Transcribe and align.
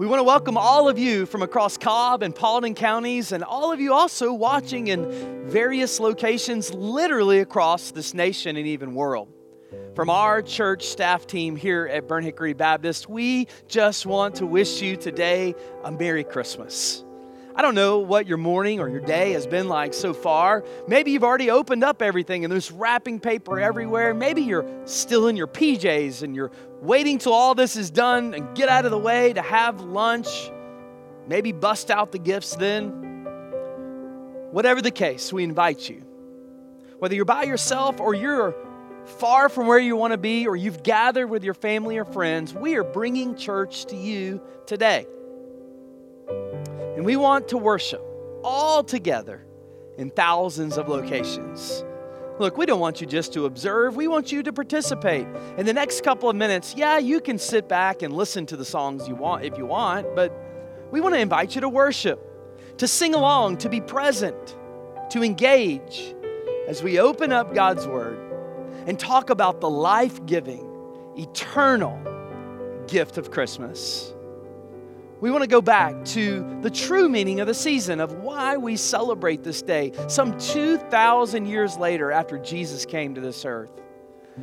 We 0.00 0.06
want 0.06 0.20
to 0.20 0.24
welcome 0.24 0.56
all 0.56 0.88
of 0.88 0.98
you 0.98 1.26
from 1.26 1.42
across 1.42 1.76
Cobb 1.76 2.22
and 2.22 2.34
Paulding 2.34 2.74
counties, 2.74 3.32
and 3.32 3.44
all 3.44 3.70
of 3.70 3.80
you 3.80 3.92
also 3.92 4.32
watching 4.32 4.86
in 4.86 5.46
various 5.46 6.00
locations 6.00 6.72
literally 6.72 7.40
across 7.40 7.90
this 7.90 8.14
nation 8.14 8.56
and 8.56 8.66
even 8.66 8.94
world. 8.94 9.28
From 9.94 10.08
our 10.08 10.40
church 10.40 10.86
staff 10.86 11.26
team 11.26 11.54
here 11.54 11.86
at 11.86 12.08
Burnt 12.08 12.24
Hickory 12.24 12.54
Baptist, 12.54 13.10
we 13.10 13.46
just 13.68 14.06
want 14.06 14.36
to 14.36 14.46
wish 14.46 14.80
you 14.80 14.96
today 14.96 15.54
a 15.84 15.92
Merry 15.92 16.24
Christmas. 16.24 17.04
I 17.54 17.60
don't 17.60 17.74
know 17.74 17.98
what 17.98 18.26
your 18.26 18.38
morning 18.38 18.80
or 18.80 18.88
your 18.88 19.00
day 19.00 19.32
has 19.32 19.46
been 19.46 19.68
like 19.68 19.92
so 19.92 20.14
far. 20.14 20.64
Maybe 20.88 21.10
you've 21.10 21.24
already 21.24 21.50
opened 21.50 21.84
up 21.84 22.00
everything 22.00 22.42
and 22.42 22.50
there's 22.50 22.72
wrapping 22.72 23.20
paper 23.20 23.60
everywhere. 23.60 24.14
Maybe 24.14 24.40
you're 24.40 24.64
still 24.86 25.28
in 25.28 25.36
your 25.36 25.48
PJs 25.48 26.22
and 26.22 26.34
you're 26.34 26.52
waiting 26.80 27.18
till 27.18 27.32
all 27.32 27.54
this 27.54 27.76
is 27.76 27.90
done 27.90 28.34
and 28.34 28.56
get 28.56 28.68
out 28.68 28.84
of 28.84 28.90
the 28.90 28.98
way 28.98 29.32
to 29.32 29.42
have 29.42 29.80
lunch. 29.80 30.28
Maybe 31.26 31.52
bust 31.52 31.90
out 31.90 32.12
the 32.12 32.18
gifts 32.18 32.56
then. 32.56 32.88
Whatever 34.50 34.82
the 34.82 34.90
case, 34.90 35.32
we 35.32 35.44
invite 35.44 35.88
you. 35.88 36.02
Whether 36.98 37.14
you're 37.14 37.24
by 37.24 37.44
yourself 37.44 38.00
or 38.00 38.14
you're 38.14 38.54
far 39.04 39.48
from 39.48 39.66
where 39.66 39.78
you 39.78 39.96
want 39.96 40.12
to 40.12 40.18
be 40.18 40.46
or 40.46 40.56
you've 40.56 40.82
gathered 40.82 41.28
with 41.28 41.44
your 41.44 41.54
family 41.54 41.98
or 41.98 42.04
friends, 42.04 42.52
we 42.52 42.76
are 42.76 42.84
bringing 42.84 43.36
church 43.36 43.86
to 43.86 43.96
you 43.96 44.40
today. 44.66 45.06
And 46.28 47.04
we 47.04 47.16
want 47.16 47.48
to 47.48 47.58
worship 47.58 48.02
all 48.42 48.82
together 48.82 49.44
in 49.96 50.10
thousands 50.10 50.78
of 50.78 50.88
locations. 50.88 51.84
Look, 52.40 52.56
we 52.56 52.64
don't 52.64 52.80
want 52.80 53.02
you 53.02 53.06
just 53.06 53.34
to 53.34 53.44
observe, 53.44 53.96
we 53.96 54.08
want 54.08 54.32
you 54.32 54.42
to 54.42 54.50
participate. 54.50 55.26
In 55.58 55.66
the 55.66 55.74
next 55.74 56.02
couple 56.02 56.30
of 56.30 56.34
minutes, 56.34 56.74
yeah, 56.74 56.96
you 56.96 57.20
can 57.20 57.38
sit 57.38 57.68
back 57.68 58.00
and 58.00 58.14
listen 58.14 58.46
to 58.46 58.56
the 58.56 58.64
songs 58.64 59.06
you 59.06 59.14
want 59.14 59.44
if 59.44 59.58
you 59.58 59.66
want, 59.66 60.16
but 60.16 60.32
we 60.90 61.02
want 61.02 61.14
to 61.14 61.20
invite 61.20 61.54
you 61.54 61.60
to 61.60 61.68
worship, 61.68 62.18
to 62.78 62.88
sing 62.88 63.14
along, 63.14 63.58
to 63.58 63.68
be 63.68 63.82
present, 63.82 64.56
to 65.10 65.22
engage 65.22 66.14
as 66.66 66.82
we 66.82 66.98
open 66.98 67.30
up 67.30 67.54
God's 67.54 67.86
Word 67.86 68.18
and 68.86 68.98
talk 68.98 69.28
about 69.28 69.60
the 69.60 69.68
life 69.68 70.24
giving, 70.24 70.66
eternal 71.18 72.00
gift 72.88 73.18
of 73.18 73.30
Christmas 73.30 74.14
we 75.20 75.30
want 75.30 75.42
to 75.42 75.48
go 75.48 75.60
back 75.60 76.04
to 76.06 76.58
the 76.62 76.70
true 76.70 77.08
meaning 77.08 77.40
of 77.40 77.46
the 77.46 77.54
season, 77.54 78.00
of 78.00 78.14
why 78.14 78.56
we 78.56 78.76
celebrate 78.76 79.44
this 79.44 79.62
day, 79.62 79.92
some 80.08 80.38
2,000 80.38 81.46
years 81.46 81.76
later 81.76 82.10
after 82.10 82.38
Jesus 82.38 82.86
came 82.86 83.14
to 83.14 83.20
this 83.20 83.44
earth. 83.44 83.70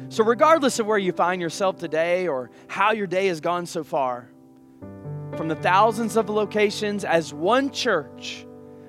So, 0.09 0.23
regardless 0.23 0.79
of 0.79 0.85
where 0.85 0.97
you 0.97 1.11
find 1.11 1.41
yourself 1.41 1.77
today 1.77 2.27
or 2.27 2.51
how 2.67 2.91
your 2.91 3.07
day 3.07 3.27
has 3.27 3.41
gone 3.41 3.65
so 3.65 3.83
far, 3.83 4.29
from 5.35 5.47
the 5.47 5.55
thousands 5.55 6.15
of 6.15 6.29
locations 6.29 7.03
as 7.03 7.33
one 7.33 7.71
church, 7.71 8.45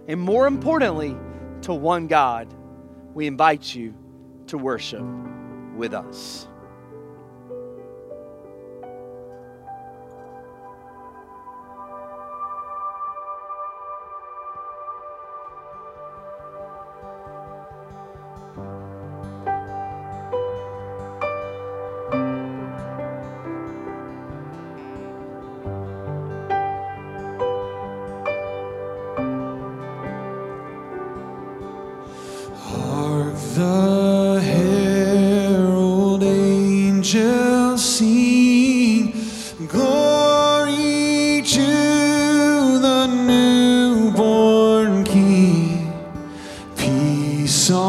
and 0.07 0.21
more 0.21 0.47
importantly, 0.47 1.17
to 1.63 1.73
one 1.73 2.07
God, 2.07 2.53
we 3.15 3.27
invite 3.27 3.75
you 3.75 3.95
to 4.49 4.59
worship 4.59 5.03
with 5.75 5.95
us. 5.95 6.49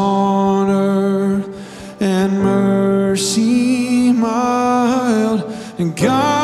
Christ 0.00 0.60
mercy 2.42 4.12
born 4.12 5.44
in 5.78 5.90
Bethlehem. 5.92 6.39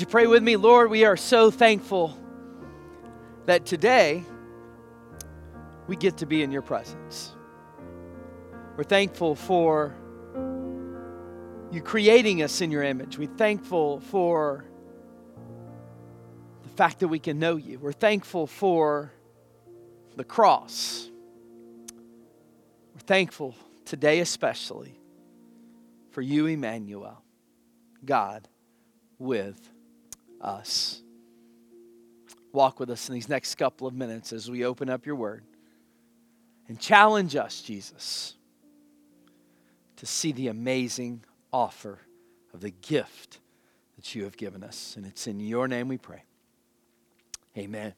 You 0.00 0.06
pray 0.06 0.26
with 0.26 0.42
me? 0.42 0.56
Lord, 0.56 0.90
we 0.90 1.04
are 1.04 1.18
so 1.18 1.50
thankful 1.50 2.16
that 3.44 3.66
today 3.66 4.24
we 5.88 5.94
get 5.94 6.16
to 6.18 6.26
be 6.26 6.42
in 6.42 6.50
your 6.50 6.62
presence. 6.62 7.36
We're 8.78 8.84
thankful 8.84 9.34
for 9.34 9.94
you 11.70 11.82
creating 11.82 12.42
us 12.42 12.62
in 12.62 12.70
your 12.70 12.82
image. 12.82 13.18
We're 13.18 13.28
thankful 13.28 14.00
for 14.00 14.64
the 16.62 16.70
fact 16.70 17.00
that 17.00 17.08
we 17.08 17.18
can 17.18 17.38
know 17.38 17.56
you. 17.56 17.78
We're 17.78 17.92
thankful 17.92 18.46
for 18.46 19.12
the 20.16 20.24
cross. 20.24 21.10
We're 22.94 23.00
thankful 23.00 23.54
today, 23.84 24.20
especially, 24.20 24.98
for 26.10 26.22
you, 26.22 26.46
Emmanuel, 26.46 27.22
God 28.02 28.48
with 29.18 29.60
us. 30.40 31.02
Walk 32.52 32.80
with 32.80 32.90
us 32.90 33.08
in 33.08 33.14
these 33.14 33.28
next 33.28 33.54
couple 33.54 33.86
of 33.86 33.94
minutes 33.94 34.32
as 34.32 34.50
we 34.50 34.64
open 34.64 34.90
up 34.90 35.06
your 35.06 35.14
word 35.14 35.44
and 36.68 36.78
challenge 36.78 37.36
us, 37.36 37.60
Jesus, 37.60 38.34
to 39.96 40.06
see 40.06 40.32
the 40.32 40.48
amazing 40.48 41.24
offer 41.52 41.98
of 42.54 42.60
the 42.60 42.70
gift 42.70 43.38
that 43.96 44.14
you 44.14 44.24
have 44.24 44.36
given 44.36 44.64
us. 44.64 44.94
And 44.96 45.06
it's 45.06 45.26
in 45.26 45.40
your 45.40 45.68
name 45.68 45.88
we 45.88 45.98
pray. 45.98 46.22
Amen. 47.56 47.94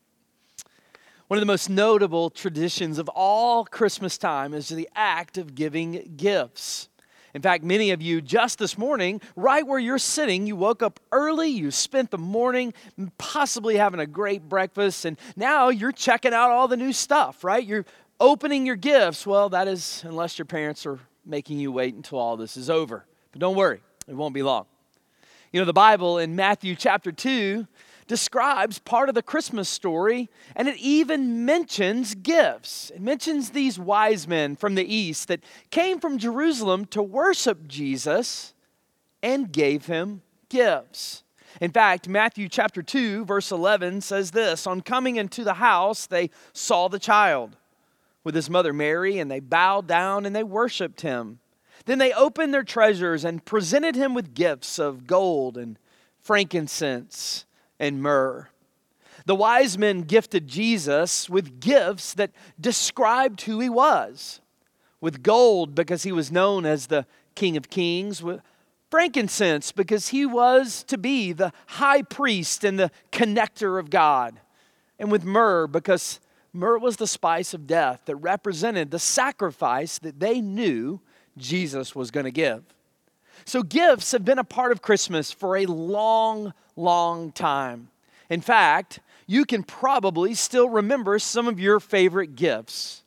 One 1.29 1.39
of 1.39 1.41
the 1.41 1.47
most 1.47 1.71
notable 1.71 2.29
traditions 2.29 2.99
of 2.99 3.09
all 3.09 3.65
Christmas 3.65 4.19
time 4.19 4.53
is 4.53 4.69
the 4.69 4.89
act 4.95 5.39
of 5.39 5.55
giving 5.55 6.15
gifts. 6.17 6.89
In 7.35 7.41
fact, 7.41 7.65
many 7.65 7.93
of 7.93 8.03
you 8.03 8.21
just 8.21 8.59
this 8.59 8.77
morning, 8.77 9.21
right 9.37 9.67
where 9.67 9.79
you're 9.79 9.99
sitting, 9.99 10.47
you 10.47 10.55
woke 10.55 10.83
up 10.83 11.01
early, 11.13 11.49
you 11.49 11.71
spent 11.71 12.11
the 12.11 12.19
morning 12.19 12.75
possibly 13.17 13.77
having 13.77 14.01
a 14.01 14.07
great 14.07 14.49
breakfast, 14.49 15.07
and 15.07 15.19
now 15.35 15.71
you're 15.71 15.93
checking 15.93 16.35
out 16.35 16.51
all 16.51 16.69
the 16.69 16.77
new 16.77 16.93
stuff, 16.93 17.43
right? 17.43 17.65
You're 17.65 17.87
opening 18.21 18.67
your 18.67 18.77
gifts. 18.77 19.27
Well, 19.27 19.49
that 19.49 19.67
is, 19.67 20.03
unless 20.07 20.39
your 20.39 20.47
parents 20.47 20.85
are 20.85 20.99
making 21.25 21.59
you 21.59 21.73
wait 21.73 21.95
until 21.95 22.19
all 22.19 22.37
this 22.37 22.57
is 22.57 22.69
over. 22.69 23.07
But 23.31 23.41
don't 23.41 23.57
worry, 23.57 23.81
it 24.07 24.15
won't 24.15 24.35
be 24.35 24.43
long. 24.43 24.67
You 25.53 25.61
know, 25.61 25.67
the 25.67 25.73
Bible 25.73 26.19
in 26.19 26.37
Matthew 26.37 26.75
chapter 26.77 27.13
2 27.13 27.67
describes 28.07 28.79
part 28.79 29.09
of 29.09 29.15
the 29.15 29.23
Christmas 29.23 29.69
story, 29.69 30.29
and 30.57 30.69
it 30.69 30.77
even 30.79 31.45
mentions 31.45 32.15
gifts. 32.15 32.91
It 32.95 33.01
mentions 33.01 33.51
these 33.51 33.79
wise 33.79 34.27
men 34.27 34.57
from 34.57 34.75
the 34.75 34.95
east 34.95 35.29
that 35.29 35.45
came 35.71 36.01
from 36.01 36.19
Jerusalem 36.19 36.87
to 36.87 37.03
worship 37.03 37.67
Jesus 37.67 38.55
and 39.23 39.53
gave 39.53 39.87
him 39.87 40.23
gifts. 40.49 41.23
In 41.61 41.71
fact, 41.71 42.09
Matthew 42.09 42.49
chapter 42.49 42.83
2, 42.83 43.25
verse 43.25 43.53
11 43.53 44.01
says 44.01 44.31
this 44.31 44.67
On 44.67 44.81
coming 44.81 45.17
into 45.17 45.45
the 45.45 45.55
house, 45.55 46.07
they 46.07 46.31
saw 46.53 46.89
the 46.89 46.99
child 46.99 47.57
with 48.25 48.35
his 48.35 48.49
mother 48.49 48.73
Mary, 48.73 49.19
and 49.19 49.31
they 49.31 49.41
bowed 49.41 49.87
down 49.87 50.25
and 50.25 50.35
they 50.35 50.45
worshiped 50.45 51.03
him. 51.03 51.41
Then 51.85 51.99
they 51.99 52.13
opened 52.13 52.55
their 52.55 52.63
treasures 52.63 53.25
and 53.25 53.45
presented 53.45 53.97
him 53.97 54.15
with 54.15 54.35
gifts 54.35 54.79
of 54.79 55.07
gold 55.07 55.57
and 55.57 55.79
frankincense 56.21 57.45
and 57.83 58.01
myrrh. 58.01 58.49
The 59.27 59.35
wise 59.35 59.77
men 59.77 60.03
gifted 60.03 60.47
Jesus 60.47 61.29
with 61.29 61.61
gifts 61.61 62.15
that 62.15 62.31
described 62.59 63.43
who 63.43 63.61
he 63.61 63.69
was 63.69 64.41
with 65.01 65.23
gold, 65.25 65.75
because 65.75 66.05
he 66.05 66.13
was 66.13 66.31
known 66.31 66.65
as 66.65 66.87
the 66.87 67.05
King 67.35 67.57
of 67.57 67.69
Kings, 67.69 68.23
with 68.23 68.41
frankincense, 68.89 69.73
because 69.73 70.09
he 70.09 70.25
was 70.25 70.85
to 70.85 70.97
be 70.97 71.33
the 71.33 71.53
high 71.67 72.03
priest 72.03 72.63
and 72.63 72.79
the 72.79 72.91
connector 73.11 73.81
of 73.81 73.91
God, 73.91 74.39
and 75.01 75.11
with 75.11 75.25
myrrh, 75.25 75.67
because 75.67 76.21
myrrh 76.53 76.79
was 76.79 76.99
the 76.99 77.07
spice 77.09 77.53
of 77.53 77.67
death 77.67 78.03
that 78.05 78.15
represented 78.17 78.93
the 78.93 78.99
sacrifice 79.01 79.99
that 79.99 80.21
they 80.21 80.41
knew 80.41 81.01
Jesus 81.37 81.97
was 81.97 82.13
going 82.13 82.27
to 82.27 82.31
give. 82.31 82.63
So, 83.45 83.63
gifts 83.63 84.13
have 84.13 84.25
been 84.25 84.39
a 84.39 84.45
part 84.45 84.73
of 84.73 84.83
Christmas 84.83 85.33
for 85.33 85.57
a 85.57 85.67
long, 85.67 86.55
long 86.77 87.33
time. 87.33 87.89
In 88.31 88.41
fact, 88.41 89.01
you 89.27 89.45
can 89.45 89.63
probably 89.63 90.35
still 90.35 90.69
remember 90.69 91.19
some 91.19 91.49
of 91.49 91.61
your 91.61 91.81
favorite 91.81 92.35
gifts 92.37 93.03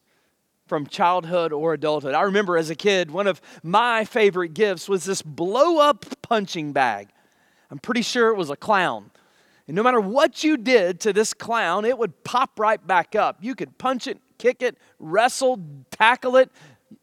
from 0.67 0.87
childhood 0.87 1.53
or 1.53 1.73
adulthood. 1.73 2.15
I 2.15 2.21
remember 2.21 2.57
as 2.57 2.69
a 2.69 2.75
kid, 2.75 3.11
one 3.11 3.27
of 3.27 3.41
my 3.63 4.03
favorite 4.03 4.53
gifts 4.53 4.89
was 4.89 5.05
this 5.05 5.21
blow 5.21 5.79
up 5.79 6.05
punching 6.21 6.73
bag. 6.73 7.09
I'm 7.69 7.79
pretty 7.79 8.01
sure 8.01 8.29
it 8.29 8.37
was 8.37 8.49
a 8.49 8.55
clown. 8.55 9.11
And 9.67 9.75
no 9.75 9.83
matter 9.83 9.99
what 9.99 10.43
you 10.43 10.57
did 10.57 10.99
to 11.01 11.13
this 11.13 11.33
clown, 11.33 11.85
it 11.85 11.97
would 11.97 12.23
pop 12.23 12.59
right 12.59 12.85
back 12.85 13.15
up. 13.15 13.37
You 13.41 13.55
could 13.55 13.77
punch 13.77 14.07
it, 14.07 14.19
kick 14.37 14.61
it, 14.61 14.77
wrestle, 14.99 15.59
tackle 15.91 16.35
it, 16.37 16.51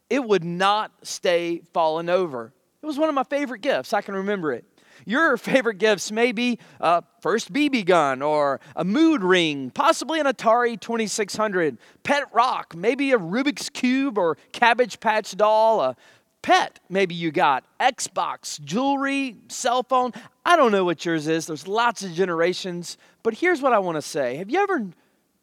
it 0.09 0.23
would 0.23 0.43
not 0.43 0.91
stay 1.03 1.61
falling 1.73 2.09
over. 2.09 2.53
It 2.83 2.85
was 2.85 2.99
one 2.99 3.07
of 3.07 3.15
my 3.15 3.23
favorite 3.23 3.61
gifts. 3.61 3.93
I 3.93 4.01
can 4.01 4.13
remember 4.13 4.51
it. 4.51 4.65
Your 5.05 5.37
favorite 5.37 5.77
gifts 5.77 6.11
may 6.11 6.33
be 6.33 6.59
a 6.81 7.01
first 7.21 7.53
BB 7.53 7.85
gun 7.85 8.21
or 8.21 8.59
a 8.75 8.83
mood 8.83 9.23
ring, 9.23 9.69
possibly 9.69 10.19
an 10.19 10.25
Atari 10.25 10.77
2600, 10.77 11.77
pet 12.03 12.23
rock, 12.33 12.75
maybe 12.75 13.13
a 13.13 13.17
Rubik's 13.17 13.69
Cube 13.69 14.17
or 14.17 14.37
Cabbage 14.51 14.99
Patch 14.99 15.35
doll, 15.37 15.79
a 15.79 15.95
pet 16.41 16.81
maybe 16.89 17.15
you 17.15 17.31
got, 17.31 17.63
Xbox, 17.79 18.59
jewelry, 18.61 19.37
cell 19.47 19.83
phone. 19.83 20.11
I 20.45 20.57
don't 20.57 20.73
know 20.73 20.83
what 20.83 21.05
yours 21.05 21.27
is. 21.27 21.47
There's 21.47 21.67
lots 21.69 22.03
of 22.03 22.11
generations. 22.11 22.97
But 23.23 23.35
here's 23.35 23.61
what 23.61 23.71
I 23.71 23.79
want 23.79 23.95
to 23.95 24.01
say 24.01 24.35
Have 24.35 24.49
you 24.49 24.59
ever 24.59 24.87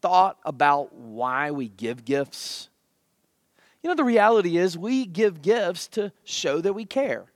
thought 0.03 0.37
about 0.45 0.95
why 0.95 1.51
we 1.51 1.69
give 1.69 2.05
gifts? 2.05 2.70
You 3.83 3.89
know, 3.89 3.97
the 3.97 4.05
reality 4.05 4.59
is 4.59 4.77
we 4.77 5.07
give 5.07 5.43
gifts 5.43 5.89
to 5.89 6.13
show 6.25 6.61
that 6.61 6.75
we 6.75 6.85
care, 6.85 7.27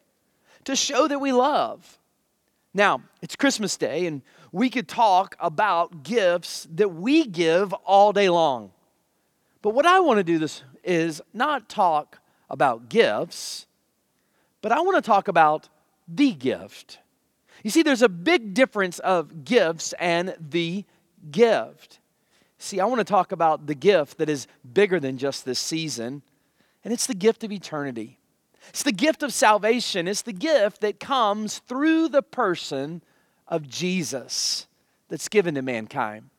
to 0.65 0.77
show 0.77 1.09
that 1.09 1.19
we 1.19 1.33
love. 1.33 1.99
Now, 2.75 3.03
it's 3.23 3.37
Christmas 3.37 3.77
Day, 3.77 4.07
and 4.07 4.21
we 4.53 4.69
could 4.69 4.89
talk 4.89 5.37
about 5.41 6.03
gifts 6.03 6.67
that 6.75 6.89
we 6.89 7.27
give 7.27 7.73
all 7.73 8.13
day 8.13 8.29
long. 8.29 8.73
But 9.63 9.71
what 9.71 9.87
I 9.87 10.01
want 10.01 10.19
to 10.19 10.25
do 10.25 10.39
this 10.39 10.63
is 10.83 11.23
not 11.33 11.69
talk 11.69 12.19
about 12.51 12.91
gifts, 12.91 13.67
but 14.61 14.71
I 14.71 14.81
want 14.81 14.97
to 14.97 15.03
talk 15.03 15.29
about 15.29 15.69
the 16.07 16.33
gift. 16.33 16.99
You 17.63 17.71
see, 17.71 17.83
there's 17.83 18.03
a 18.03 18.09
big 18.09 18.53
difference 18.53 18.99
of 18.99 19.45
gifts 19.45 19.95
and 19.99 20.37
the 20.39 20.85
gift. 21.31 22.01
See, 22.59 22.81
I 22.81 22.85
want 22.85 22.99
to 22.99 23.05
talk 23.05 23.33
about 23.33 23.67
the 23.67 23.75
gift 23.75 24.19
that 24.19 24.29
is 24.29 24.47
bigger 24.75 25.01
than 25.01 25.17
just 25.17 25.47
this 25.47 25.59
season 25.59 26.23
and 26.85 26.93
it's 26.93 27.07
the 27.07 27.15
gift 27.15 27.43
of 27.43 27.51
eternity. 27.51 28.19
It's 28.69 28.83
the 28.83 28.93
gift 28.93 29.23
of 29.23 29.33
salvation. 29.33 30.07
It's 30.07 30.23
the 30.23 30.33
gift 30.33 30.81
that 30.83 31.01
comes 31.01 31.59
through 31.61 32.09
the 32.09 32.23
person 32.23 33.03
of 33.49 33.69
Jesus 33.69 34.67
that's 35.09 35.29
given 35.29 35.55
to 35.55 35.63
mankind. 35.63 36.31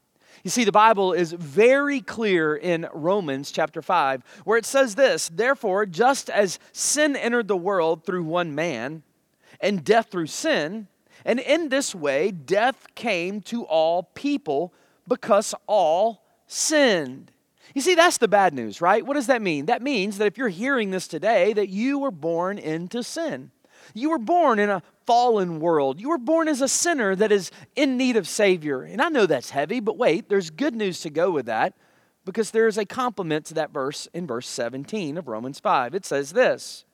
You 0.44 0.52
see, 0.52 0.64
the 0.64 0.72
Bible 0.72 1.14
is 1.14 1.32
very 1.34 2.02
clear 2.02 2.56
in 2.56 2.88
Romans 2.94 3.52
chapter 3.52 3.82
5, 3.82 4.24
where 4.44 4.58
it 4.58 4.66
says 4.66 4.96
this 4.96 5.30
Therefore, 5.30 5.86
just 5.86 6.30
as 6.30 6.60
sin 6.72 7.16
entered 7.16 7.48
the 7.48 7.58
world 7.58 8.06
through 8.06 8.24
one 8.24 8.54
man, 8.54 9.04
and 9.60 9.84
death 9.84 10.12
through 10.12 10.28
sin, 10.28 10.88
and 11.24 11.40
in 11.40 11.70
this 11.70 11.96
way 11.96 12.32
death 12.32 12.88
came 12.94 13.42
to 13.42 13.64
all 13.64 14.04
people 14.04 14.74
because 15.08 15.56
all 15.68 16.24
sinned. 16.48 17.32
You 17.76 17.82
see, 17.82 17.94
that's 17.94 18.18
the 18.18 18.30
bad 18.30 18.54
news, 18.54 18.80
right? 18.80 19.06
What 19.06 19.16
does 19.16 19.28
that 19.28 19.42
mean? 19.42 19.66
That 19.66 19.82
means 19.82 20.18
that 20.18 20.28
if 20.28 20.38
you're 20.38 20.48
hearing 20.48 20.92
this 20.92 21.10
today, 21.10 21.52
that 21.54 21.68
you 21.68 22.00
were 22.00 22.10
born 22.10 22.58
into 22.58 23.04
sin. 23.04 23.52
You 23.94 24.12
were 24.12 24.18
born 24.18 24.60
in 24.60 24.70
a 24.70 24.82
fallen 25.06 25.60
world. 25.60 26.00
You 26.00 26.10
were 26.10 26.18
born 26.18 26.48
as 26.48 26.62
a 26.62 26.70
sinner 26.70 27.18
that 27.18 27.34
is 27.34 27.52
in 27.76 27.98
need 27.98 28.16
of 28.16 28.30
Savior. 28.30 28.84
And 28.84 29.02
I 29.02 29.10
know 29.10 29.26
that's 29.26 29.50
heavy, 29.50 29.82
but 29.82 29.98
wait, 29.98 30.30
there's 30.30 30.50
good 30.50 30.74
news 30.74 31.02
to 31.02 31.10
go 31.10 31.30
with 31.30 31.48
that 31.48 31.74
because 32.24 32.52
there 32.52 32.68
is 32.68 32.78
a 32.78 32.86
complement 32.86 33.46
to 33.48 33.54
that 33.56 33.72
verse 33.72 34.08
in 34.14 34.26
verse 34.26 34.48
17 34.48 35.18
of 35.18 35.28
Romans 35.28 35.60
5. 35.60 35.94
It 35.94 36.06
says 36.06 36.32
this 36.32 36.86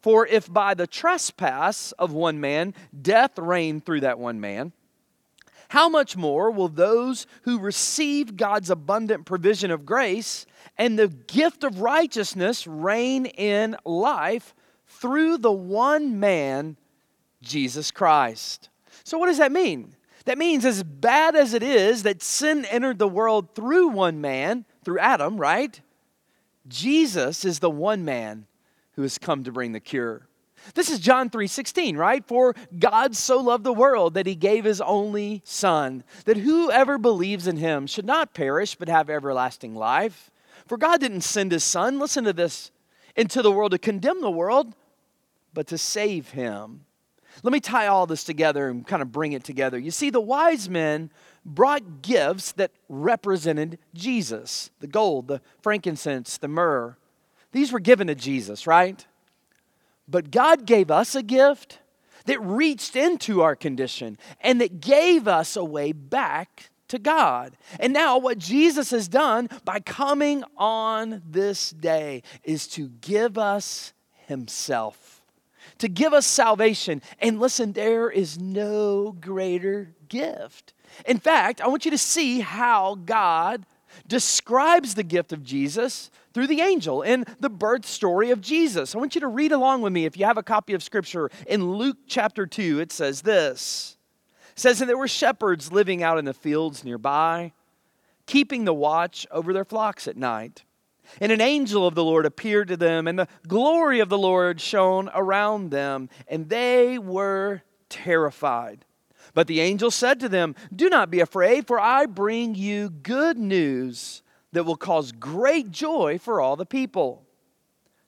For 0.00 0.26
if 0.26 0.52
by 0.52 0.74
the 0.74 0.88
trespass 0.88 1.92
of 1.92 2.12
one 2.12 2.40
man 2.40 2.74
death 3.00 3.38
reigned 3.38 3.86
through 3.86 4.00
that 4.00 4.18
one 4.18 4.40
man, 4.40 4.72
how 5.68 5.88
much 5.88 6.16
more 6.16 6.50
will 6.50 6.68
those 6.68 7.26
who 7.42 7.58
receive 7.58 8.36
God's 8.36 8.70
abundant 8.70 9.26
provision 9.26 9.70
of 9.70 9.86
grace 9.86 10.46
and 10.78 10.98
the 10.98 11.08
gift 11.08 11.64
of 11.64 11.80
righteousness 11.80 12.66
reign 12.66 13.26
in 13.26 13.76
life 13.84 14.54
through 14.86 15.38
the 15.38 15.52
one 15.52 16.20
man, 16.20 16.76
Jesus 17.42 17.90
Christ? 17.90 18.68
So, 19.04 19.18
what 19.18 19.26
does 19.26 19.38
that 19.38 19.52
mean? 19.52 19.94
That 20.26 20.38
means, 20.38 20.64
as 20.64 20.82
bad 20.82 21.36
as 21.36 21.54
it 21.54 21.62
is 21.62 22.02
that 22.02 22.22
sin 22.22 22.64
entered 22.64 22.98
the 22.98 23.08
world 23.08 23.54
through 23.54 23.88
one 23.88 24.20
man, 24.20 24.64
through 24.84 24.98
Adam, 24.98 25.36
right? 25.36 25.80
Jesus 26.68 27.44
is 27.44 27.60
the 27.60 27.70
one 27.70 28.04
man 28.04 28.46
who 28.92 29.02
has 29.02 29.18
come 29.18 29.44
to 29.44 29.52
bring 29.52 29.72
the 29.72 29.80
cure. 29.80 30.25
This 30.74 30.90
is 30.90 30.98
John 30.98 31.30
3:16, 31.30 31.96
right? 31.96 32.24
For 32.26 32.54
God 32.78 33.16
so 33.16 33.38
loved 33.38 33.64
the 33.64 33.72
world 33.72 34.14
that 34.14 34.26
he 34.26 34.34
gave 34.34 34.64
his 34.64 34.80
only 34.80 35.42
son, 35.44 36.04
that 36.24 36.38
whoever 36.38 36.98
believes 36.98 37.46
in 37.46 37.56
him 37.56 37.86
should 37.86 38.06
not 38.06 38.34
perish 38.34 38.74
but 38.74 38.88
have 38.88 39.08
everlasting 39.10 39.74
life. 39.74 40.30
For 40.66 40.76
God 40.76 41.00
didn't 41.00 41.20
send 41.20 41.52
his 41.52 41.64
son, 41.64 41.98
listen 41.98 42.24
to 42.24 42.32
this, 42.32 42.70
into 43.14 43.42
the 43.42 43.52
world 43.52 43.70
to 43.72 43.78
condemn 43.78 44.20
the 44.20 44.30
world, 44.30 44.74
but 45.54 45.66
to 45.68 45.78
save 45.78 46.30
him. 46.30 46.84
Let 47.42 47.52
me 47.52 47.60
tie 47.60 47.86
all 47.86 48.06
this 48.06 48.24
together 48.24 48.68
and 48.68 48.86
kind 48.86 49.02
of 49.02 49.12
bring 49.12 49.32
it 49.32 49.44
together. 49.44 49.78
You 49.78 49.90
see, 49.90 50.10
the 50.10 50.20
wise 50.20 50.68
men 50.68 51.10
brought 51.44 52.02
gifts 52.02 52.52
that 52.52 52.72
represented 52.88 53.78
Jesus 53.94 54.70
the 54.80 54.86
gold, 54.86 55.28
the 55.28 55.40
frankincense, 55.62 56.38
the 56.38 56.48
myrrh. 56.48 56.96
These 57.52 57.72
were 57.72 57.80
given 57.80 58.06
to 58.08 58.14
Jesus, 58.14 58.66
right? 58.66 59.06
But 60.08 60.30
God 60.30 60.66
gave 60.66 60.90
us 60.90 61.14
a 61.14 61.22
gift 61.22 61.78
that 62.26 62.40
reached 62.40 62.96
into 62.96 63.42
our 63.42 63.56
condition 63.56 64.18
and 64.40 64.60
that 64.60 64.80
gave 64.80 65.26
us 65.26 65.56
a 65.56 65.64
way 65.64 65.92
back 65.92 66.70
to 66.88 66.98
God. 66.98 67.56
And 67.80 67.92
now, 67.92 68.18
what 68.18 68.38
Jesus 68.38 68.90
has 68.90 69.08
done 69.08 69.48
by 69.64 69.80
coming 69.80 70.44
on 70.56 71.22
this 71.28 71.70
day 71.70 72.22
is 72.44 72.66
to 72.68 72.88
give 73.00 73.38
us 73.38 73.92
Himself, 74.26 75.22
to 75.78 75.88
give 75.88 76.12
us 76.12 76.26
salvation. 76.26 77.02
And 77.18 77.40
listen, 77.40 77.72
there 77.72 78.10
is 78.10 78.38
no 78.38 79.16
greater 79.20 79.94
gift. 80.08 80.74
In 81.04 81.18
fact, 81.18 81.60
I 81.60 81.68
want 81.68 81.84
you 81.84 81.90
to 81.90 81.98
see 81.98 82.40
how 82.40 82.94
God 82.94 83.66
describes 84.06 84.94
the 84.94 85.02
gift 85.02 85.32
of 85.32 85.42
Jesus 85.42 86.10
through 86.32 86.46
the 86.46 86.60
angel 86.60 87.02
in 87.02 87.24
the 87.40 87.50
birth 87.50 87.86
story 87.86 88.30
of 88.30 88.40
Jesus. 88.40 88.94
I 88.94 88.98
want 88.98 89.14
you 89.14 89.20
to 89.22 89.28
read 89.28 89.52
along 89.52 89.82
with 89.82 89.92
me 89.92 90.04
if 90.04 90.16
you 90.16 90.24
have 90.24 90.38
a 90.38 90.42
copy 90.42 90.74
of 90.74 90.82
scripture 90.82 91.30
in 91.46 91.72
Luke 91.72 91.98
chapter 92.06 92.46
2. 92.46 92.80
It 92.80 92.92
says 92.92 93.22
this. 93.22 93.96
It 94.52 94.58
says 94.58 94.80
and 94.80 94.88
there 94.88 94.98
were 94.98 95.08
shepherds 95.08 95.72
living 95.72 96.02
out 96.02 96.18
in 96.18 96.24
the 96.24 96.34
fields 96.34 96.84
nearby, 96.84 97.52
keeping 98.26 98.64
the 98.64 98.74
watch 98.74 99.26
over 99.30 99.52
their 99.52 99.64
flocks 99.64 100.08
at 100.08 100.16
night. 100.16 100.64
And 101.20 101.30
an 101.30 101.40
angel 101.40 101.86
of 101.86 101.94
the 101.94 102.04
Lord 102.04 102.26
appeared 102.26 102.68
to 102.68 102.76
them, 102.76 103.06
and 103.06 103.18
the 103.18 103.28
glory 103.46 104.00
of 104.00 104.08
the 104.08 104.18
Lord 104.18 104.60
shone 104.60 105.10
around 105.14 105.70
them, 105.70 106.08
and 106.26 106.48
they 106.48 106.98
were 106.98 107.62
terrified. 107.88 108.85
But 109.36 109.48
the 109.48 109.60
angel 109.60 109.90
said 109.90 110.18
to 110.20 110.30
them, 110.30 110.54
Do 110.74 110.88
not 110.88 111.10
be 111.10 111.20
afraid, 111.20 111.66
for 111.66 111.78
I 111.78 112.06
bring 112.06 112.54
you 112.54 112.88
good 112.88 113.36
news 113.36 114.22
that 114.52 114.64
will 114.64 114.78
cause 114.78 115.12
great 115.12 115.70
joy 115.70 116.18
for 116.18 116.40
all 116.40 116.56
the 116.56 116.64
people. 116.64 117.22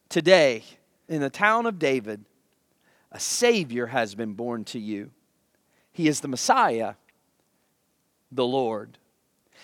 Today, 0.09 0.65
in 1.07 1.21
the 1.21 1.29
town 1.29 1.67
of 1.67 1.79
David, 1.79 2.25
a 3.13 3.21
Savior 3.21 3.89
has 3.89 4.15
been 4.15 4.33
born 4.33 4.65
to 4.65 4.79
you. 4.79 5.11
He 5.93 6.09
is 6.09 6.21
the 6.21 6.29
Messiah, 6.29 6.95
the 8.33 8.47
Lord. 8.47 8.97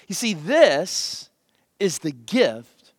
You 0.07 0.15
see, 0.15 0.35
this 0.35 1.31
is 1.81 2.01
the 2.01 2.13
gift 2.13 2.93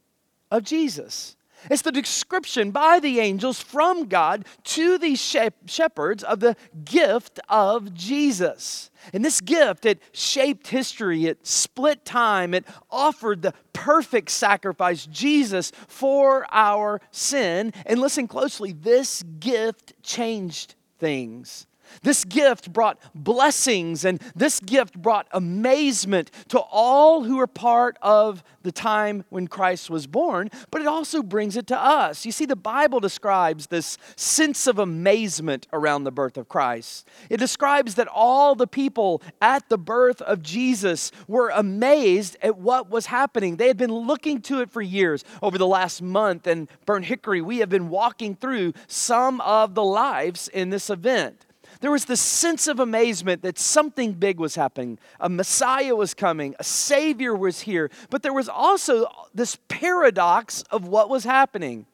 of 0.49 0.63
Jesus. 0.63 1.34
It's 1.69 1.81
the 1.81 1.91
description 1.91 2.71
by 2.71 2.99
the 2.99 3.19
angels 3.19 3.61
from 3.61 4.07
God 4.07 4.45
to 4.65 4.97
these 4.97 5.21
shepherds 5.21 6.23
of 6.23 6.39
the 6.39 6.55
gift 6.83 7.39
of 7.49 7.93
Jesus. 7.93 8.89
And 9.13 9.23
this 9.23 9.41
gift, 9.41 9.85
it 9.85 10.01
shaped 10.11 10.67
history, 10.67 11.25
it 11.25 11.45
split 11.45 12.05
time, 12.05 12.53
it 12.53 12.65
offered 12.89 13.41
the 13.41 13.53
perfect 13.73 14.31
sacrifice, 14.31 15.05
Jesus, 15.05 15.71
for 15.87 16.47
our 16.51 17.01
sin. 17.11 17.73
And 17.85 17.99
listen 17.99 18.27
closely, 18.27 18.71
this 18.73 19.23
gift 19.39 19.93
changed 20.01 20.75
things. 20.99 21.67
This 22.03 22.23
gift 22.25 22.71
brought 22.71 22.99
blessings 23.13 24.05
and 24.05 24.21
this 24.35 24.59
gift 24.59 25.01
brought 25.01 25.27
amazement 25.31 26.31
to 26.49 26.59
all 26.59 27.23
who 27.23 27.39
are 27.39 27.47
part 27.47 27.97
of 28.01 28.43
the 28.63 28.71
time 28.71 29.23
when 29.29 29.47
Christ 29.47 29.89
was 29.89 30.07
born, 30.07 30.49
but 30.71 30.81
it 30.81 30.87
also 30.87 31.21
brings 31.23 31.55
it 31.55 31.67
to 31.67 31.79
us. 31.79 32.25
You 32.25 32.31
see, 32.31 32.45
the 32.45 32.55
Bible 32.55 32.99
describes 32.99 33.67
this 33.67 33.97
sense 34.15 34.67
of 34.67 34.79
amazement 34.79 35.67
around 35.71 36.03
the 36.03 36.11
birth 36.11 36.35
of 36.35 36.49
Christ. 36.49 37.07
It 37.29 37.37
describes 37.37 37.95
that 37.95 38.07
all 38.07 38.55
the 38.55 38.67
people 38.67 39.21
at 39.41 39.69
the 39.69 39.77
birth 39.77 40.21
of 40.21 40.41
Jesus 40.41 41.11
were 41.27 41.49
amazed 41.49 42.37
at 42.41 42.57
what 42.57 42.89
was 42.89 43.05
happening. 43.05 43.55
They 43.55 43.67
had 43.67 43.77
been 43.77 43.93
looking 43.93 44.41
to 44.43 44.61
it 44.61 44.71
for 44.71 44.81
years. 44.81 45.23
Over 45.41 45.57
the 45.57 45.67
last 45.67 46.01
month 46.01 46.47
in 46.47 46.67
Burnt 46.85 47.05
Hickory, 47.05 47.41
we 47.41 47.59
have 47.59 47.69
been 47.69 47.89
walking 47.89 48.35
through 48.35 48.73
some 48.87 49.39
of 49.41 49.75
the 49.75 49.83
lives 49.83 50.47
in 50.47 50.71
this 50.71 50.89
event. 50.89 51.44
There 51.81 51.91
was 51.91 52.05
this 52.05 52.21
sense 52.21 52.67
of 52.67 52.79
amazement 52.79 53.41
that 53.41 53.59
something 53.59 54.13
big 54.13 54.39
was 54.39 54.55
happening. 54.55 54.97
A 55.19 55.29
Messiah 55.29 55.95
was 55.95 56.13
coming, 56.13 56.55
a 56.59 56.63
Savior 56.63 57.35
was 57.35 57.61
here. 57.61 57.91
But 58.09 58.23
there 58.23 58.33
was 58.33 58.49
also 58.49 59.07
this 59.33 59.57
paradox 59.67 60.63
of 60.71 60.87
what 60.87 61.09
was 61.09 61.23
happening. 61.23 61.85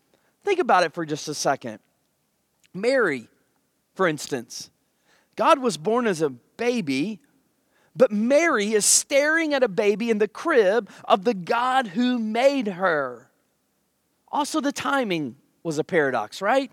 Think 0.43 0.59
about 0.59 0.83
it 0.83 0.93
for 0.93 1.05
just 1.05 1.27
a 1.27 1.33
second. 1.33 1.79
Mary, 2.73 3.27
for 3.95 4.07
instance, 4.07 4.69
God 5.35 5.59
was 5.59 5.77
born 5.77 6.07
as 6.07 6.21
a 6.21 6.29
baby, 6.29 7.19
but 7.95 8.11
Mary 8.11 8.73
is 8.73 8.85
staring 8.85 9.53
at 9.53 9.63
a 9.63 9.67
baby 9.67 10.09
in 10.09 10.17
the 10.17 10.27
crib 10.27 10.89
of 11.05 11.23
the 11.23 11.33
God 11.33 11.87
who 11.87 12.17
made 12.19 12.67
her. 12.67 13.29
Also, 14.31 14.61
the 14.61 14.71
timing 14.71 15.35
was 15.63 15.77
a 15.77 15.83
paradox, 15.83 16.41
right? 16.41 16.71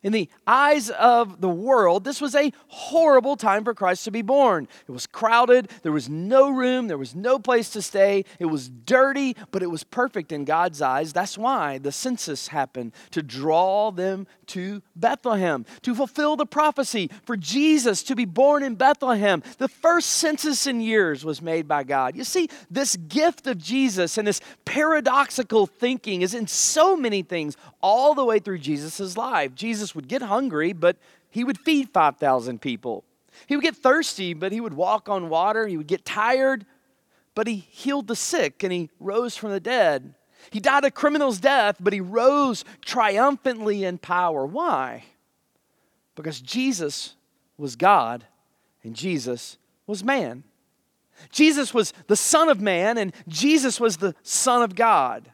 In 0.00 0.12
the 0.12 0.28
eyes 0.46 0.90
of 0.90 1.40
the 1.40 1.48
world, 1.48 2.04
this 2.04 2.20
was 2.20 2.36
a 2.36 2.52
horrible 2.68 3.34
time 3.34 3.64
for 3.64 3.74
Christ 3.74 4.04
to 4.04 4.12
be 4.12 4.22
born. 4.22 4.68
It 4.86 4.92
was 4.92 5.08
crowded, 5.08 5.70
there 5.82 5.90
was 5.90 6.08
no 6.08 6.50
room, 6.50 6.86
there 6.86 6.96
was 6.96 7.16
no 7.16 7.40
place 7.40 7.70
to 7.70 7.82
stay, 7.82 8.24
it 8.38 8.44
was 8.44 8.68
dirty, 8.68 9.34
but 9.50 9.60
it 9.60 9.70
was 9.70 9.82
perfect 9.82 10.30
in 10.30 10.44
God's 10.44 10.80
eyes. 10.80 11.12
That's 11.12 11.36
why 11.36 11.78
the 11.78 11.90
census 11.90 12.46
happened 12.46 12.92
to 13.10 13.24
draw 13.24 13.90
them 13.90 14.28
to 14.48 14.82
Bethlehem, 14.94 15.66
to 15.82 15.96
fulfill 15.96 16.36
the 16.36 16.46
prophecy 16.46 17.10
for 17.24 17.36
Jesus 17.36 18.04
to 18.04 18.14
be 18.14 18.24
born 18.24 18.62
in 18.62 18.76
Bethlehem. 18.76 19.42
The 19.58 19.68
first 19.68 20.10
census 20.10 20.68
in 20.68 20.80
years 20.80 21.24
was 21.24 21.42
made 21.42 21.66
by 21.66 21.82
God. 21.82 22.14
You 22.14 22.22
see, 22.22 22.48
this 22.70 22.94
gift 22.96 23.48
of 23.48 23.58
Jesus 23.58 24.16
and 24.16 24.28
this 24.28 24.40
paradoxical 24.64 25.66
thinking 25.66 26.22
is 26.22 26.34
in 26.34 26.46
so 26.46 26.96
many 26.96 27.22
things 27.22 27.56
all 27.80 28.14
the 28.14 28.24
way 28.24 28.38
through 28.38 28.58
Jesus' 28.58 29.16
life. 29.16 29.54
Jesus 29.56 29.87
Jesus 29.88 29.94
would 29.94 30.08
get 30.08 30.20
hungry, 30.20 30.74
but 30.74 30.98
he 31.30 31.44
would 31.44 31.58
feed 31.58 31.88
5,000 31.88 32.60
people. 32.60 33.04
He 33.46 33.56
would 33.56 33.64
get 33.64 33.76
thirsty, 33.76 34.34
but 34.34 34.52
he 34.52 34.60
would 34.60 34.74
walk 34.74 35.08
on 35.08 35.30
water. 35.30 35.66
He 35.66 35.78
would 35.78 35.86
get 35.86 36.04
tired, 36.04 36.66
but 37.34 37.46
he 37.46 37.56
healed 37.56 38.06
the 38.06 38.16
sick 38.16 38.62
and 38.62 38.70
he 38.72 38.90
rose 39.00 39.36
from 39.36 39.50
the 39.50 39.60
dead. 39.60 40.14
He 40.50 40.60
died 40.60 40.84
a 40.84 40.90
criminal's 40.90 41.40
death, 41.40 41.76
but 41.80 41.94
he 41.94 42.00
rose 42.00 42.64
triumphantly 42.84 43.84
in 43.84 43.96
power. 43.96 44.44
Why? 44.44 45.04
Because 46.14 46.40
Jesus 46.40 47.14
was 47.56 47.74
God 47.74 48.26
and 48.82 48.94
Jesus 48.94 49.56
was 49.86 50.04
man. 50.04 50.44
Jesus 51.30 51.72
was 51.72 51.94
the 52.08 52.16
Son 52.16 52.50
of 52.50 52.60
Man 52.60 52.98
and 52.98 53.14
Jesus 53.26 53.80
was 53.80 53.96
the 53.96 54.14
Son 54.22 54.62
of 54.62 54.74
God. 54.74 55.30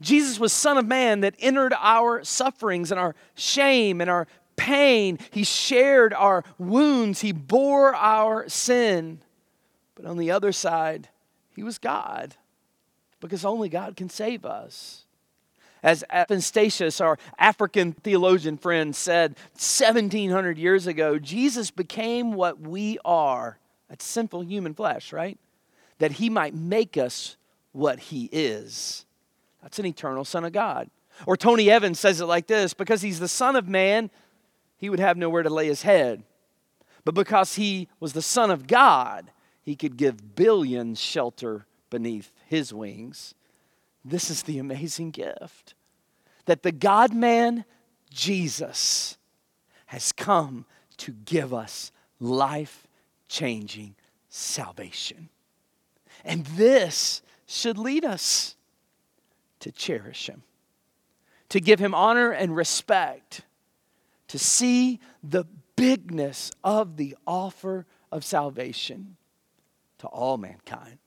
Jesus 0.00 0.38
was 0.38 0.52
Son 0.52 0.78
of 0.78 0.86
Man 0.86 1.20
that 1.20 1.34
entered 1.38 1.74
our 1.78 2.22
sufferings 2.24 2.90
and 2.90 3.00
our 3.00 3.14
shame 3.34 4.00
and 4.00 4.08
our 4.08 4.26
pain. 4.56 5.18
He 5.30 5.44
shared 5.44 6.14
our 6.14 6.44
wounds, 6.58 7.20
He 7.20 7.32
bore 7.32 7.94
our 7.94 8.48
sin. 8.48 9.20
But 9.94 10.06
on 10.06 10.18
the 10.18 10.30
other 10.30 10.52
side, 10.52 11.08
He 11.54 11.62
was 11.62 11.78
God 11.78 12.36
because 13.20 13.44
only 13.44 13.68
God 13.68 13.96
can 13.96 14.08
save 14.08 14.44
us. 14.44 15.04
As 15.82 16.04
Athanasius, 16.10 17.00
our 17.00 17.18
African 17.38 17.92
theologian 17.92 18.58
friend, 18.58 18.94
said 18.94 19.36
1700 19.52 20.58
years 20.58 20.86
ago, 20.86 21.18
Jesus 21.18 21.70
became 21.70 22.32
what 22.32 22.60
we 22.60 22.98
are. 23.04 23.58
That's 23.88 24.04
sinful 24.04 24.42
human 24.42 24.74
flesh, 24.74 25.12
right? 25.12 25.38
That 25.98 26.12
he 26.12 26.30
might 26.30 26.54
make 26.54 26.96
us 26.96 27.36
what 27.72 28.00
he 28.00 28.28
is. 28.32 29.06
That's 29.62 29.78
an 29.78 29.86
eternal 29.86 30.24
Son 30.24 30.44
of 30.44 30.52
God. 30.52 30.90
Or 31.26 31.36
Tony 31.36 31.70
Evans 31.70 31.98
says 31.98 32.20
it 32.20 32.26
like 32.26 32.46
this 32.46 32.74
because 32.74 33.02
he's 33.02 33.20
the 33.20 33.28
Son 33.28 33.56
of 33.56 33.68
Man, 33.68 34.10
he 34.76 34.90
would 34.90 35.00
have 35.00 35.16
nowhere 35.16 35.42
to 35.42 35.50
lay 35.50 35.66
his 35.66 35.82
head. 35.82 36.22
But 37.04 37.14
because 37.14 37.54
he 37.54 37.88
was 38.00 38.12
the 38.12 38.22
Son 38.22 38.50
of 38.50 38.66
God, 38.66 39.30
he 39.62 39.76
could 39.76 39.96
give 39.96 40.34
billions 40.36 41.00
shelter 41.00 41.66
beneath 41.90 42.32
his 42.46 42.72
wings. 42.72 43.34
This 44.04 44.30
is 44.30 44.42
the 44.42 44.58
amazing 44.58 45.10
gift 45.10 45.74
that 46.46 46.62
the 46.62 46.72
God 46.72 47.12
man, 47.12 47.64
Jesus, 48.10 49.18
has 49.86 50.12
come 50.12 50.64
to 50.96 51.12
give 51.12 51.52
us 51.52 51.92
life 52.20 52.86
changing 53.28 53.94
salvation. 54.28 55.28
And 56.24 56.46
this 56.46 57.22
should 57.46 57.78
lead 57.78 58.04
us 58.04 58.56
to 59.60 59.72
cherish 59.72 60.28
him, 60.28 60.42
to 61.48 61.60
give 61.60 61.78
him 61.78 61.94
honor 61.94 62.30
and 62.30 62.54
respect, 62.54 63.42
to 64.28 64.38
see 64.38 65.00
the 65.22 65.44
bigness 65.76 66.50
of 66.62 66.96
the 66.96 67.16
offer 67.26 67.86
of 68.10 68.24
salvation 68.24 69.16
to 69.98 70.06
all 70.06 70.36
mankind. 70.36 70.98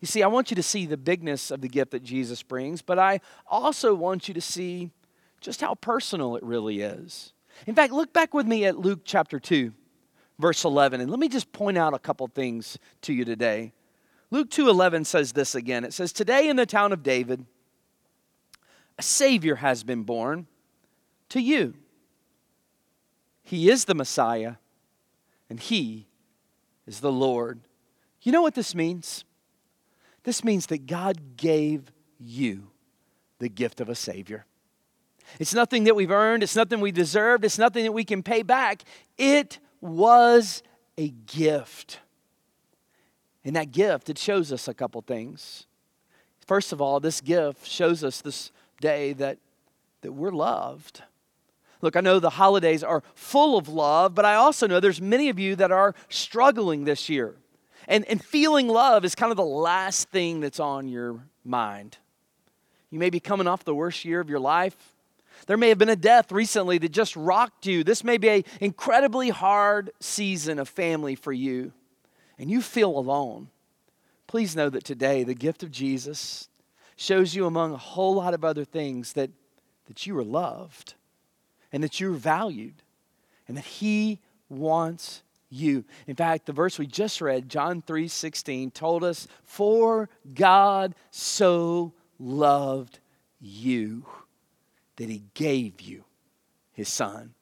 You 0.00 0.06
see, 0.06 0.22
I 0.22 0.28
want 0.28 0.50
you 0.50 0.54
to 0.54 0.62
see 0.62 0.86
the 0.86 0.96
bigness 0.96 1.50
of 1.50 1.60
the 1.60 1.68
gift 1.68 1.90
that 1.90 2.02
Jesus 2.02 2.42
brings, 2.42 2.80
but 2.80 2.98
I 2.98 3.20
also 3.46 3.94
want 3.94 4.28
you 4.28 4.34
to 4.34 4.40
see 4.40 4.90
just 5.40 5.60
how 5.60 5.74
personal 5.74 6.36
it 6.36 6.42
really 6.42 6.80
is. 6.80 7.32
In 7.66 7.74
fact, 7.74 7.92
look 7.92 8.12
back 8.12 8.32
with 8.32 8.46
me 8.46 8.64
at 8.64 8.78
Luke 8.78 9.00
chapter 9.04 9.38
2, 9.38 9.72
verse 10.38 10.64
11, 10.64 11.00
and 11.00 11.10
let 11.10 11.20
me 11.20 11.28
just 11.28 11.52
point 11.52 11.76
out 11.76 11.92
a 11.92 11.98
couple 11.98 12.26
things 12.28 12.78
to 13.02 13.12
you 13.12 13.24
today. 13.24 13.72
Luke 14.30 14.48
2:11 14.48 15.04
says 15.04 15.32
this 15.32 15.54
again. 15.54 15.84
It 15.84 15.92
says, 15.92 16.12
"Today 16.12 16.48
in 16.48 16.56
the 16.56 16.64
town 16.64 16.92
of 16.92 17.02
David, 17.02 17.44
a 19.00 19.02
savior 19.02 19.54
has 19.54 19.82
been 19.82 20.02
born 20.02 20.46
to 21.30 21.40
you. 21.40 21.72
He 23.42 23.70
is 23.70 23.86
the 23.86 23.94
Messiah, 23.94 24.56
and 25.48 25.58
he 25.58 26.06
is 26.86 27.00
the 27.00 27.10
Lord." 27.10 27.62
You 28.20 28.30
know 28.30 28.42
what 28.42 28.54
this 28.54 28.74
means? 28.74 29.24
This 30.24 30.44
means 30.44 30.66
that 30.66 30.86
God 30.86 31.38
gave 31.38 31.90
you 32.18 32.72
the 33.38 33.48
gift 33.48 33.80
of 33.80 33.88
a 33.88 33.94
savior. 33.94 34.44
It's 35.38 35.54
nothing 35.54 35.84
that 35.84 35.96
we've 35.96 36.10
earned, 36.10 36.42
it's 36.42 36.54
nothing 36.54 36.82
we 36.82 36.92
deserved, 36.92 37.42
it's 37.42 37.56
nothing 37.56 37.84
that 37.84 37.92
we 37.92 38.04
can 38.04 38.22
pay 38.22 38.42
back. 38.42 38.82
It 39.16 39.60
was 39.80 40.62
a 40.98 41.08
gift. 41.08 42.00
And 43.46 43.56
that 43.56 43.72
gift, 43.72 44.10
it 44.10 44.18
shows 44.18 44.52
us 44.52 44.68
a 44.68 44.74
couple 44.74 45.00
things. 45.00 45.66
First 46.46 46.70
of 46.70 46.82
all, 46.82 47.00
this 47.00 47.22
gift 47.22 47.66
shows 47.66 48.04
us 48.04 48.20
this 48.20 48.52
day 48.80 49.12
that, 49.14 49.38
that 50.02 50.12
we're 50.12 50.32
loved. 50.32 51.02
Look, 51.82 51.96
I 51.96 52.00
know 52.00 52.18
the 52.18 52.30
holidays 52.30 52.82
are 52.82 53.02
full 53.14 53.56
of 53.56 53.68
love, 53.68 54.14
but 54.14 54.24
I 54.24 54.34
also 54.34 54.66
know 54.66 54.80
there's 54.80 55.00
many 55.00 55.28
of 55.28 55.38
you 55.38 55.56
that 55.56 55.70
are 55.70 55.94
struggling 56.08 56.84
this 56.84 57.08
year. 57.08 57.34
And, 57.88 58.04
and 58.06 58.22
feeling 58.22 58.68
love 58.68 59.04
is 59.04 59.14
kind 59.14 59.30
of 59.30 59.36
the 59.36 59.44
last 59.44 60.08
thing 60.10 60.40
that's 60.40 60.60
on 60.60 60.88
your 60.88 61.20
mind. 61.44 61.96
You 62.90 62.98
may 62.98 63.10
be 63.10 63.20
coming 63.20 63.46
off 63.46 63.64
the 63.64 63.74
worst 63.74 64.04
year 64.04 64.20
of 64.20 64.28
your 64.28 64.40
life. 64.40 64.76
There 65.46 65.56
may 65.56 65.70
have 65.70 65.78
been 65.78 65.88
a 65.88 65.96
death 65.96 66.30
recently 66.30 66.76
that 66.78 66.92
just 66.92 67.16
rocked 67.16 67.66
you. 67.66 67.82
This 67.82 68.04
may 68.04 68.18
be 68.18 68.28
an 68.28 68.44
incredibly 68.60 69.30
hard 69.30 69.90
season 70.00 70.58
of 70.58 70.68
family 70.68 71.14
for 71.14 71.32
you 71.32 71.72
and 72.40 72.50
you 72.50 72.62
feel 72.62 72.98
alone, 72.98 73.48
please 74.26 74.56
know 74.56 74.70
that 74.70 74.82
today 74.82 75.22
the 75.22 75.34
gift 75.34 75.62
of 75.62 75.70
Jesus 75.70 76.48
shows 77.00 77.34
you 77.34 77.46
among 77.46 77.72
a 77.72 77.78
whole 77.78 78.14
lot 78.14 78.34
of 78.34 78.44
other 78.44 78.64
things 78.64 79.14
that, 79.14 79.30
that 79.86 80.06
you 80.06 80.16
are 80.18 80.24
loved 80.24 80.92
and 81.72 81.82
that 81.82 81.98
you're 81.98 82.12
valued 82.12 82.74
and 83.48 83.56
that 83.56 83.64
He 83.64 84.20
wants 84.50 85.22
you. 85.48 85.84
In 86.06 86.14
fact, 86.14 86.44
the 86.44 86.52
verse 86.52 86.78
we 86.78 86.86
just 86.86 87.22
read, 87.22 87.48
John 87.48 87.80
3 87.80 88.06
16, 88.06 88.70
told 88.72 89.02
us, 89.02 89.26
For 89.44 90.10
God 90.34 90.94
so 91.10 91.94
loved 92.18 92.98
you 93.40 94.04
that 94.96 95.08
He 95.08 95.22
gave 95.32 95.80
you 95.80 96.04
His 96.74 96.90
Son. 96.90 97.32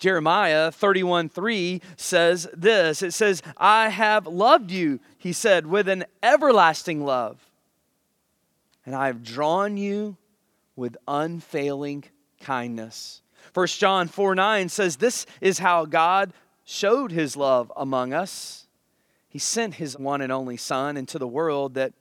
Jeremiah 0.00 0.72
31 0.72 1.28
3 1.28 1.80
says 1.96 2.48
this 2.52 3.02
It 3.02 3.12
says, 3.12 3.42
I 3.56 3.90
have 3.90 4.26
loved 4.26 4.72
you, 4.72 4.98
he 5.16 5.32
said, 5.32 5.66
with 5.66 5.88
an 5.88 6.04
everlasting 6.20 7.04
love, 7.04 7.47
and 8.88 8.96
I 8.96 9.08
have 9.08 9.22
drawn 9.22 9.76
you 9.76 10.16
with 10.74 10.96
unfailing 11.06 12.04
kindness. 12.40 13.20
1 13.52 13.66
John 13.66 14.08
4 14.08 14.34
9 14.34 14.70
says, 14.70 14.96
This 14.96 15.26
is 15.42 15.58
how 15.58 15.84
God 15.84 16.32
showed 16.64 17.12
his 17.12 17.36
love 17.36 17.70
among 17.76 18.14
us. 18.14 18.66
He 19.28 19.38
sent 19.38 19.74
his 19.74 19.98
one 19.98 20.22
and 20.22 20.32
only 20.32 20.56
Son 20.56 20.96
into 20.96 21.18
the 21.18 21.28
world 21.28 21.74
that, 21.74 21.92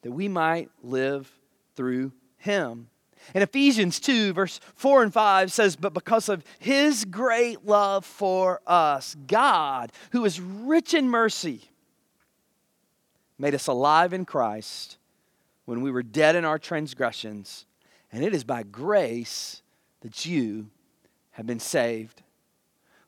that 0.00 0.12
we 0.12 0.28
might 0.28 0.70
live 0.82 1.30
through 1.76 2.10
him. 2.38 2.88
And 3.34 3.44
Ephesians 3.44 4.00
2, 4.00 4.32
verse 4.32 4.60
4 4.76 5.02
and 5.02 5.12
5 5.12 5.52
says, 5.52 5.76
But 5.76 5.92
because 5.92 6.30
of 6.30 6.42
his 6.58 7.04
great 7.04 7.66
love 7.66 8.06
for 8.06 8.62
us, 8.66 9.14
God, 9.26 9.92
who 10.12 10.24
is 10.24 10.40
rich 10.40 10.94
in 10.94 11.06
mercy, 11.06 11.70
made 13.38 13.54
us 13.54 13.66
alive 13.66 14.14
in 14.14 14.24
Christ 14.24 14.96
when 15.64 15.80
we 15.80 15.90
were 15.90 16.02
dead 16.02 16.36
in 16.36 16.44
our 16.44 16.58
transgressions. 16.58 17.66
And 18.12 18.24
it 18.24 18.34
is 18.34 18.44
by 18.44 18.62
grace 18.62 19.62
that 20.00 20.26
you 20.26 20.70
have 21.32 21.46
been 21.46 21.60
saved. 21.60 22.22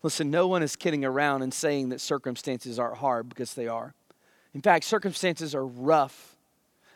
Listen, 0.03 0.31
no 0.31 0.47
one 0.47 0.63
is 0.63 0.77
kidding 0.77 1.05
around 1.05 1.43
and 1.43 1.53
saying 1.53 1.91
that 1.91 2.01
circumstances 2.01 2.79
aren't 2.79 2.99
hard 2.99 3.29
because 3.29 3.55
they 3.55 3.69
are. 3.69 3.95
In 4.55 4.63
fact, 4.63 4.85
circumstances 4.85 5.55
are 5.55 5.67
rough, 5.67 6.37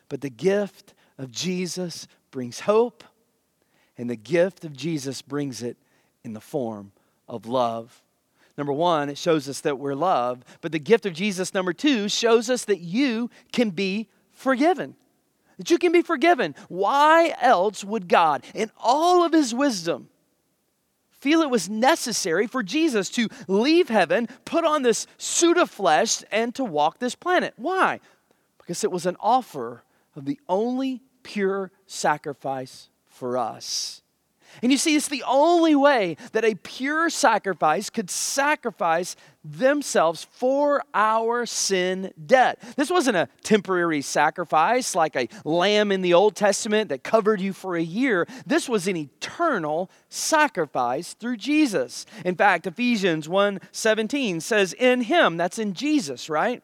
but 0.09 0.21
the 0.21 0.31
gift 0.31 0.95
of 1.19 1.31
Jesus 1.31 2.07
brings 2.31 2.61
hope 2.61 3.05
and 4.01 4.09
the 4.09 4.17
gift 4.17 4.65
of 4.65 4.75
Jesus 4.75 5.21
brings 5.21 5.63
it 5.63 5.77
in 6.25 6.33
the 6.33 6.41
form 6.41 6.93
of 7.29 7.47
love. 7.47 8.03
Number 8.57 8.73
one, 8.73 9.09
it 9.09 9.19
shows 9.19 9.49
us 9.49 9.61
that 9.61 9.79
we're 9.79 9.95
loved. 9.95 10.45
But 10.61 10.73
the 10.73 10.79
gift 10.79 11.05
of 11.05 11.13
Jesus, 11.13 11.53
number 11.53 11.73
two, 11.73 12.09
shows 12.09 12.49
us 12.49 12.65
that 12.65 12.81
you 12.81 13.31
can 13.53 13.71
be 13.71 14.09
forgiven. 14.33 14.97
That 15.61 15.71
you 15.71 15.77
can 15.77 15.93
be 15.93 16.01
forgiven. 16.01 16.55
Why 16.71 17.35
else 17.39 17.85
would 17.85 18.09
God, 18.09 18.47
in 18.55 18.71
all 18.79 19.27
of 19.27 19.33
his 19.35 19.55
wisdom, 19.55 20.09
feel 21.11 21.43
it 21.43 21.51
was 21.51 21.69
necessary 21.69 22.47
for 22.47 22.63
Jesus 22.63 23.11
to 23.11 23.29
leave 23.47 23.91
heaven, 23.91 24.27
put 24.47 24.65
on 24.65 24.81
this 24.81 25.07
suit 25.19 25.59
of 25.59 25.69
flesh, 25.69 26.25
and 26.33 26.55
to 26.55 26.65
walk 26.65 26.99
this 26.99 27.15
planet? 27.15 27.53
Why? 27.59 28.01
Because 28.57 28.85
it 28.85 28.91
was 28.91 29.05
an 29.05 29.19
offer 29.21 29.85
of 30.17 30.25
the 30.25 30.41
only 30.49 31.03
pure 31.25 31.71
sacrifice 31.87 32.89
for 33.05 33.37
us. 33.37 34.01
And 34.63 34.73
you 34.73 34.79
see, 34.79 34.97
it's 34.97 35.09
the 35.09 35.25
only 35.27 35.75
way 35.75 36.17
that 36.33 36.45
a 36.45 36.55
pure 36.55 37.11
sacrifice 37.11 37.91
could 37.91 38.11
sacrifice 38.11 39.17
themselves 39.43 40.27
for 40.33 40.83
our 40.93 41.47
sin 41.47 42.13
debt. 42.27 42.63
This 42.77 42.91
wasn't 42.91 43.17
a 43.17 43.29
temporary 43.43 44.03
sacrifice 44.03 44.95
like 44.95 45.17
a 45.17 45.29
lamb 45.45 45.91
in 45.93 46.03
the 46.03 46.15
Old 46.15 46.37
Testament 46.37 46.91
that 46.91 47.03
covered 47.03 47.41
you 47.41 47.53
for 47.53 47.77
a 47.77 47.83
year. 47.83 48.27
This 48.47 48.69
was 48.69 48.87
an 48.87 48.97
eternal 48.97 49.91
sacrifice 50.09 51.15
through 51.15 51.39
Jesus. 51.39 52.05
In 52.25 52.35
fact, 52.35 52.67
Ephesians 52.67 53.29
1:17 53.29 54.43
says 54.43 54.75
in 54.75 55.03
him, 55.03 55.37
that's 55.37 55.59
in 55.59 55.73
Jesus, 55.73 56.29
right? 56.29 56.63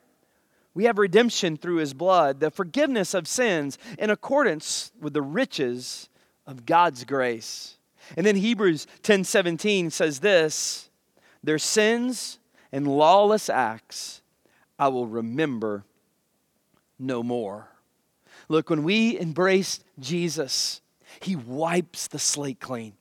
We 0.74 0.84
have 0.84 0.98
redemption 0.98 1.56
through 1.56 1.76
his 1.76 1.94
blood, 1.94 2.40
the 2.40 2.50
forgiveness 2.50 3.14
of 3.14 3.26
sins 3.26 3.78
in 3.98 4.10
accordance 4.10 4.92
with 5.00 5.14
the 5.14 5.22
riches 5.22 6.10
of 6.46 6.66
God's 6.66 7.04
grace. 7.04 7.75
And 8.16 8.26
then 8.26 8.36
Hebrews 8.36 8.86
10:17 9.02 9.90
says 9.90 10.20
this, 10.20 10.90
their 11.42 11.58
sins 11.58 12.38
and 12.72 12.86
lawless 12.86 13.48
acts 13.48 14.22
I 14.78 14.88
will 14.88 15.06
remember 15.06 15.84
no 16.98 17.22
more. 17.22 17.68
Look, 18.48 18.70
when 18.70 18.84
we 18.84 19.18
embrace 19.18 19.80
Jesus, 19.98 20.80
he 21.20 21.34
wipes 21.34 22.08
the 22.08 22.18
slate 22.18 22.60
clean 22.60 22.94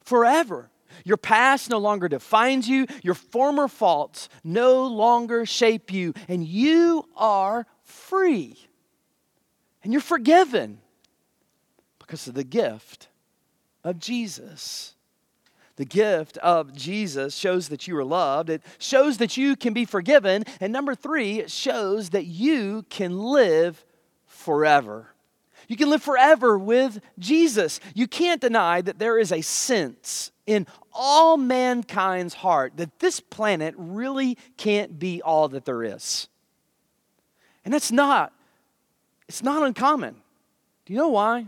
forever. 0.00 0.70
Your 1.04 1.16
past 1.16 1.70
no 1.70 1.78
longer 1.78 2.08
defines 2.08 2.68
you, 2.68 2.86
your 3.02 3.14
former 3.14 3.68
faults 3.68 4.28
no 4.42 4.86
longer 4.86 5.44
shape 5.44 5.92
you, 5.92 6.14
and 6.28 6.44
you 6.44 7.08
are 7.16 7.66
free. 7.82 8.56
And 9.84 9.92
you're 9.92 10.02
forgiven 10.02 10.80
because 11.98 12.26
of 12.26 12.34
the 12.34 12.44
gift 12.44 13.08
of 13.84 13.98
Jesus. 13.98 14.94
The 15.76 15.84
gift 15.84 16.38
of 16.38 16.74
Jesus 16.74 17.36
shows 17.36 17.68
that 17.68 17.86
you 17.86 17.96
are 17.96 18.04
loved. 18.04 18.50
It 18.50 18.62
shows 18.78 19.18
that 19.18 19.36
you 19.36 19.54
can 19.54 19.72
be 19.72 19.84
forgiven. 19.84 20.44
And 20.60 20.72
number 20.72 20.94
three, 20.94 21.38
it 21.38 21.50
shows 21.50 22.10
that 22.10 22.26
you 22.26 22.84
can 22.90 23.18
live 23.18 23.84
forever. 24.26 25.14
You 25.68 25.76
can 25.76 25.90
live 25.90 26.02
forever 26.02 26.58
with 26.58 27.00
Jesus. 27.18 27.78
You 27.94 28.08
can't 28.08 28.40
deny 28.40 28.80
that 28.80 28.98
there 28.98 29.18
is 29.18 29.30
a 29.30 29.42
sense 29.42 30.32
in 30.46 30.66
all 30.92 31.36
mankind's 31.36 32.34
heart 32.34 32.72
that 32.76 32.98
this 32.98 33.20
planet 33.20 33.74
really 33.76 34.36
can't 34.56 34.98
be 34.98 35.22
all 35.22 35.48
that 35.48 35.64
there 35.64 35.84
is. 35.84 36.26
And 37.64 37.72
that's 37.72 37.92
not, 37.92 38.32
it's 39.28 39.42
not 39.42 39.62
uncommon. 39.62 40.16
Do 40.86 40.92
you 40.92 40.98
know 40.98 41.10
why? 41.10 41.46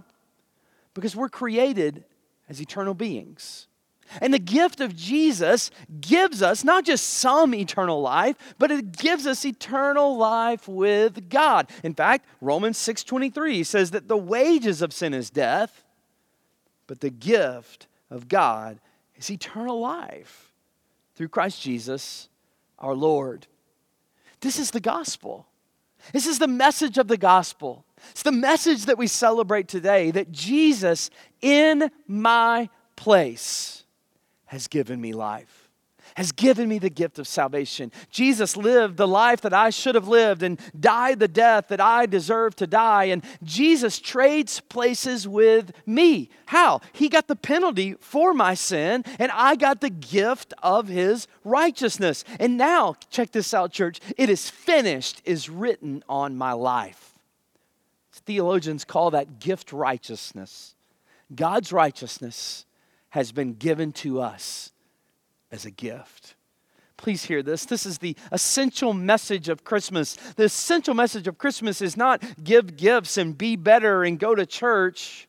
because 0.95 1.14
we're 1.14 1.29
created 1.29 2.05
as 2.51 2.61
eternal 2.61 2.93
beings. 2.93 3.69
And 4.21 4.35
the 4.35 4.41
gift 4.41 4.81
of 4.81 4.97
Jesus 4.97 5.71
gives 6.01 6.43
us 6.43 6.65
not 6.65 6.85
just 6.85 7.07
some 7.07 7.55
eternal 7.55 8.03
life, 8.03 8.37
but 8.59 8.73
it 8.73 8.91
gives 8.99 9.25
us 9.25 9.45
eternal 9.45 10.17
life 10.17 10.67
with 10.67 11.29
God. 11.29 11.71
In 11.85 11.95
fact, 11.95 12.27
Romans 12.41 12.77
6:23 12.77 13.63
says 13.63 13.93
that 13.93 14.09
the 14.09 14.17
wages 14.17 14.83
of 14.83 14.93
sin 14.93 15.15
is 15.15 15.31
death, 15.31 15.85
but 16.89 17.01
the 17.01 17.11
gift 17.11 17.87
of 18.11 18.27
God 18.27 18.81
is 19.15 19.31
eternal 19.31 19.79
life 19.79 20.53
through 21.15 21.29
Christ 21.29 21.63
Jesus 21.63 22.29
our 22.81 22.95
Lord. 22.95 23.47
This 24.41 24.59
is 24.59 24.73
the 24.73 24.81
gospel. 24.81 25.47
This 26.13 26.27
is 26.27 26.41
the 26.41 26.49
message 26.49 26.99
of 26.99 27.07
the 27.07 27.19
gospel. 27.19 27.85
It's 28.11 28.23
the 28.23 28.33
message 28.33 28.87
that 28.87 28.99
we 28.99 29.07
celebrate 29.07 29.69
today 29.69 30.11
that 30.11 30.33
Jesus, 30.33 31.11
in 31.41 31.91
my 32.07 32.69
place, 32.97 33.85
has 34.47 34.69
given 34.69 35.01
me 35.01 35.13
life 35.13 35.61
has 36.15 36.33
given 36.33 36.69
me 36.69 36.79
the 36.79 36.91
gift 36.91 37.19
of 37.19 37.27
salvation. 37.27 37.93
Jesus 38.11 38.57
lived 38.57 38.97
the 38.97 39.09
life 39.09 39.41
that 39.43 39.55
I 39.55 39.71
should 39.71 39.95
have 39.95 40.09
lived 40.09 40.43
and 40.43 40.61
died 40.79 41.19
the 41.19 41.29
death 41.29 41.69
that 41.69 41.81
I 41.81 42.07
deserve 42.07 42.57
to 42.57 42.67
die. 42.67 43.05
And 43.05 43.25
Jesus 43.43 43.99
trades 43.99 44.61
places 44.61 45.27
with 45.27 45.73
me. 45.87 46.31
How? 46.47 46.81
He 46.93 47.09
got 47.09 47.29
the 47.29 47.37
penalty 47.37 47.95
for 48.01 48.35
my 48.35 48.55
sin, 48.55 49.05
and 49.19 49.31
I 49.33 49.57
got 49.57 49.81
the 49.81 49.91
gift 49.91 50.53
of 50.63 50.89
his 50.89 51.27
righteousness. 51.45 52.25
And 52.39 52.57
now, 52.57 52.97
check 53.11 53.33
this 53.33 53.55
out, 53.55 53.73
church 53.73 54.01
it 54.17 54.29
is 54.29 54.51
finished, 54.51 55.23
is 55.25 55.49
written 55.49 56.03
on 56.09 56.37
my 56.37 56.53
life. 56.53 57.10
Theologians 58.12 58.85
call 58.85 59.11
that 59.12 59.38
gift 59.38 59.73
righteousness. 59.73 60.75
God's 61.35 61.73
righteousness 61.73 62.66
has 63.11 63.33
been 63.33 63.55
given 63.55 63.92
to 63.92 64.20
us 64.20 64.73
as 65.51 65.64
a 65.64 65.70
gift. 65.70 66.35
Please 66.96 67.25
hear 67.25 67.42
this. 67.42 67.64
This 67.64 67.87
is 67.87 67.99
the 67.99 68.14
essential 68.31 68.92
message 68.92 69.49
of 69.49 69.64
Christmas. 69.64 70.16
The 70.37 70.44
essential 70.44 70.92
message 70.92 71.27
of 71.27 71.38
Christmas 71.38 71.81
is 71.81 71.96
not 71.96 72.23
give 72.44 72.77
gifts 72.77 73.16
and 73.16 73.38
be 73.38 73.57
better 73.57 74.05
and 74.05 74.18
go 74.18 74.35
to 74.35 74.44
church. 74.44 75.27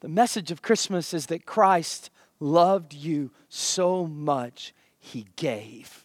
The 0.00 0.08
message 0.08 0.50
of 0.50 0.62
Christmas 0.62 1.14
is 1.14 1.26
that 1.26 1.46
Christ 1.46 2.10
loved 2.38 2.92
you 2.92 3.30
so 3.48 4.06
much, 4.06 4.74
he 4.98 5.26
gave. 5.36 5.99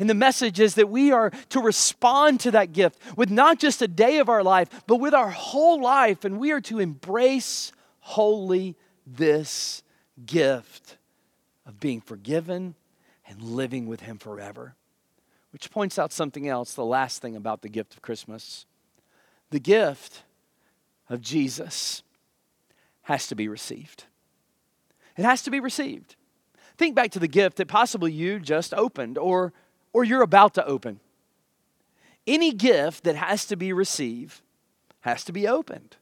And 0.00 0.08
the 0.08 0.14
message 0.14 0.58
is 0.58 0.76
that 0.76 0.88
we 0.88 1.12
are 1.12 1.30
to 1.50 1.60
respond 1.60 2.40
to 2.40 2.50
that 2.52 2.72
gift 2.72 2.98
with 3.16 3.30
not 3.30 3.58
just 3.58 3.82
a 3.82 3.86
day 3.86 4.18
of 4.18 4.30
our 4.30 4.42
life, 4.42 4.68
but 4.86 4.96
with 4.96 5.12
our 5.12 5.28
whole 5.28 5.80
life. 5.80 6.24
And 6.24 6.40
we 6.40 6.52
are 6.52 6.60
to 6.62 6.80
embrace 6.80 7.70
wholly 8.00 8.76
this 9.06 9.82
gift 10.24 10.96
of 11.66 11.78
being 11.78 12.00
forgiven 12.00 12.74
and 13.28 13.42
living 13.42 13.86
with 13.86 14.00
Him 14.00 14.16
forever. 14.16 14.74
Which 15.52 15.70
points 15.70 15.98
out 15.98 16.12
something 16.12 16.48
else, 16.48 16.72
the 16.72 16.84
last 16.84 17.20
thing 17.20 17.36
about 17.36 17.60
the 17.60 17.68
gift 17.68 17.92
of 17.94 18.00
Christmas. 18.00 18.64
The 19.50 19.60
gift 19.60 20.22
of 21.10 21.20
Jesus 21.20 22.02
has 23.02 23.26
to 23.26 23.34
be 23.34 23.48
received. 23.48 24.04
It 25.18 25.24
has 25.24 25.42
to 25.42 25.50
be 25.50 25.60
received. 25.60 26.16
Think 26.78 26.94
back 26.94 27.10
to 27.10 27.18
the 27.18 27.28
gift 27.28 27.58
that 27.58 27.68
possibly 27.68 28.12
you 28.12 28.38
just 28.38 28.72
opened 28.72 29.18
or, 29.18 29.52
or 29.92 30.04
you're 30.04 30.22
about 30.22 30.54
to 30.54 30.66
open. 30.66 31.00
Any 32.26 32.52
gift 32.52 33.04
that 33.04 33.16
has 33.16 33.46
to 33.46 33.56
be 33.56 33.72
received 33.72 34.40
has 35.00 35.24
to 35.24 35.32
be 35.32 35.48
opened. 35.48 35.96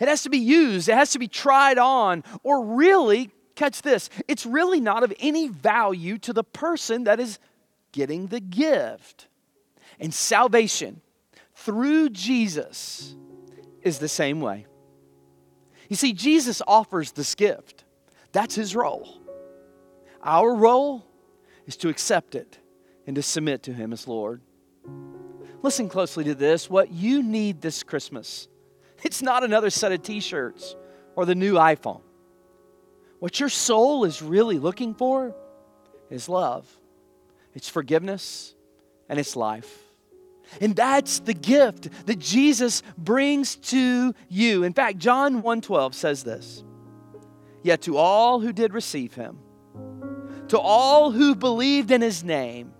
It 0.00 0.08
has 0.08 0.22
to 0.22 0.30
be 0.30 0.38
used, 0.38 0.88
it 0.88 0.94
has 0.94 1.12
to 1.12 1.18
be 1.18 1.28
tried 1.28 1.78
on, 1.78 2.24
or 2.42 2.64
really 2.64 3.30
catch 3.54 3.82
this, 3.82 4.10
it's 4.28 4.44
really 4.44 4.80
not 4.80 5.02
of 5.02 5.12
any 5.18 5.48
value 5.48 6.18
to 6.18 6.32
the 6.32 6.44
person 6.44 7.04
that 7.04 7.18
is 7.18 7.38
getting 7.92 8.26
the 8.26 8.40
gift. 8.40 9.28
And 9.98 10.12
salvation 10.12 11.00
through 11.54 12.10
Jesus 12.10 13.14
is 13.82 13.98
the 13.98 14.08
same 14.08 14.40
way. 14.40 14.66
You 15.88 15.96
see, 15.96 16.12
Jesus 16.12 16.60
offers 16.66 17.12
this 17.12 17.34
gift, 17.34 17.84
that's 18.32 18.54
his 18.54 18.76
role. 18.76 19.20
Our 20.22 20.54
role 20.54 21.06
is 21.66 21.76
to 21.78 21.88
accept 21.88 22.34
it 22.34 22.58
and 23.06 23.16
to 23.16 23.22
submit 23.22 23.62
to 23.64 23.72
him 23.72 23.92
as 23.92 24.08
Lord. 24.08 24.40
Listen 25.62 25.88
closely 25.88 26.24
to 26.24 26.34
this. 26.34 26.68
What 26.68 26.92
you 26.92 27.22
need 27.22 27.60
this 27.60 27.82
Christmas, 27.82 28.48
it's 29.02 29.22
not 29.22 29.44
another 29.44 29.70
set 29.70 29.92
of 29.92 30.02
t 30.02 30.20
shirts 30.20 30.76
or 31.14 31.24
the 31.24 31.34
new 31.34 31.54
iPhone. 31.54 32.02
What 33.18 33.40
your 33.40 33.48
soul 33.48 34.04
is 34.04 34.22
really 34.22 34.58
looking 34.58 34.94
for 34.94 35.34
is 36.10 36.28
love, 36.28 36.66
it's 37.54 37.68
forgiveness, 37.68 38.54
and 39.08 39.18
it's 39.18 39.36
life. 39.36 39.82
And 40.60 40.76
that's 40.76 41.18
the 41.20 41.34
gift 41.34 41.88
that 42.06 42.20
Jesus 42.20 42.82
brings 42.96 43.56
to 43.56 44.14
you. 44.28 44.62
In 44.62 44.72
fact, 44.72 44.98
John 44.98 45.42
1:12 45.42 45.94
says 45.94 46.22
this. 46.22 46.62
Yet 47.62 47.82
to 47.82 47.96
all 47.96 48.38
who 48.38 48.52
did 48.52 48.72
receive 48.72 49.14
him, 49.14 49.38
to 50.48 50.58
all 50.58 51.10
who 51.10 51.34
believed 51.34 51.90
in 51.90 52.00
his 52.00 52.22
name, 52.22 52.72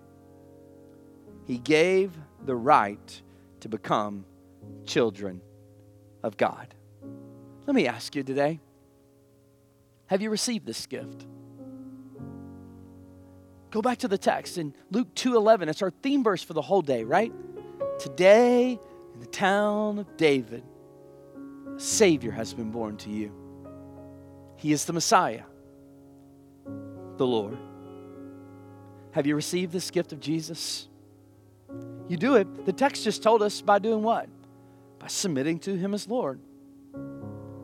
he 1.47 1.57
gave 1.57 2.11
the 2.45 2.55
right 2.55 3.21
to 3.61 3.69
become 3.69 4.25
children 4.85 5.41
of 6.21 6.35
God. 6.35 6.75
Let 7.65 7.73
me 7.73 7.87
ask 7.87 8.15
you 8.15 8.23
today 8.23 8.59
have 10.07 10.21
you 10.21 10.29
received 10.29 10.65
this 10.65 10.85
gift? 10.85 11.25
Go 13.71 13.81
back 13.81 13.97
to 13.99 14.07
the 14.07 14.17
text 14.17 14.57
in 14.57 14.73
Luke 14.89 15.13
2:11. 15.15 15.67
It's 15.67 15.81
our 15.81 15.89
theme 15.89 16.23
verse 16.23 16.41
for 16.41 16.53
the 16.53 16.61
whole 16.61 16.81
day, 16.81 17.03
right? 17.03 17.33
Today 17.99 18.79
in 19.13 19.19
the 19.19 19.25
town 19.25 19.99
of 19.99 20.17
David, 20.17 20.63
a 21.75 21.79
savior 21.79 22.31
has 22.31 22.53
been 22.53 22.71
born 22.71 22.95
to 22.97 23.09
you. 23.09 23.31
He 24.55 24.71
is 24.71 24.85
the 24.85 24.93
Messiah, 24.93 25.43
the 27.17 27.27
Lord. 27.27 27.57
Have 29.11 29.27
you 29.27 29.35
received 29.35 29.73
this 29.73 29.91
gift 29.91 30.13
of 30.13 30.19
Jesus? 30.19 30.87
You 32.07 32.17
do 32.17 32.35
it. 32.35 32.65
The 32.65 32.73
text 32.73 33.03
just 33.03 33.21
told 33.21 33.41
us 33.41 33.61
by 33.61 33.79
doing 33.79 34.03
what? 34.03 34.29
By 34.99 35.07
submitting 35.07 35.59
to 35.59 35.75
him 35.75 35.93
as 35.93 36.07
Lord. 36.07 36.39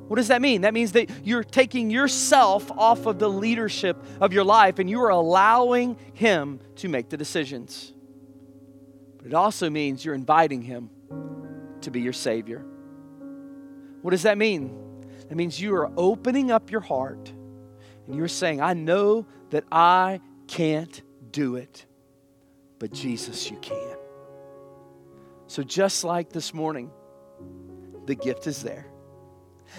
What 0.08 0.18
does 0.18 0.28
that 0.28 0.42
mean? 0.42 0.62
That 0.62 0.74
means 0.74 0.92
that 0.92 1.10
you're 1.24 1.44
taking 1.44 1.90
yourself 1.90 2.70
off 2.72 3.06
of 3.06 3.20
the 3.20 3.30
leadership 3.30 3.98
of 4.20 4.34
your 4.34 4.44
life 4.44 4.80
and 4.80 4.90
you 4.90 5.02
are 5.02 5.10
allowing 5.10 5.98
Him 6.14 6.60
to 6.76 6.90
make 6.90 7.10
the 7.10 7.18
decisions. 7.18 7.94
But 9.18 9.28
it 9.28 9.34
also 9.34 9.70
means 9.70 10.04
you're 10.04 10.14
inviting 10.14 10.62
Him 10.62 10.90
to 11.82 11.90
be 11.90 12.02
your 12.02 12.14
Savior. 12.14 12.64
What 14.02 14.12
does 14.12 14.24
that 14.24 14.38
mean? 14.38 14.78
That 15.30 15.36
means 15.36 15.60
you 15.60 15.74
are 15.76 15.90
opening 15.98 16.52
up 16.52 16.70
your 16.70 16.82
heart 16.82 17.32
and 18.06 18.16
you're 18.16 18.28
saying, 18.28 18.62
I 18.62 18.74
know 18.74 19.26
that 19.52 19.64
I 19.72 20.20
can't 20.48 21.02
do 21.32 21.56
it, 21.56 21.86
but 22.78 22.92
Jesus, 22.92 23.50
you 23.50 23.58
can. 23.58 23.93
So, 25.54 25.62
just 25.62 26.04
like 26.04 26.32
this 26.32 26.52
morning, 26.52 26.90
the 28.08 28.16
gift 28.16 28.48
is 28.48 28.64
there. 28.64 28.88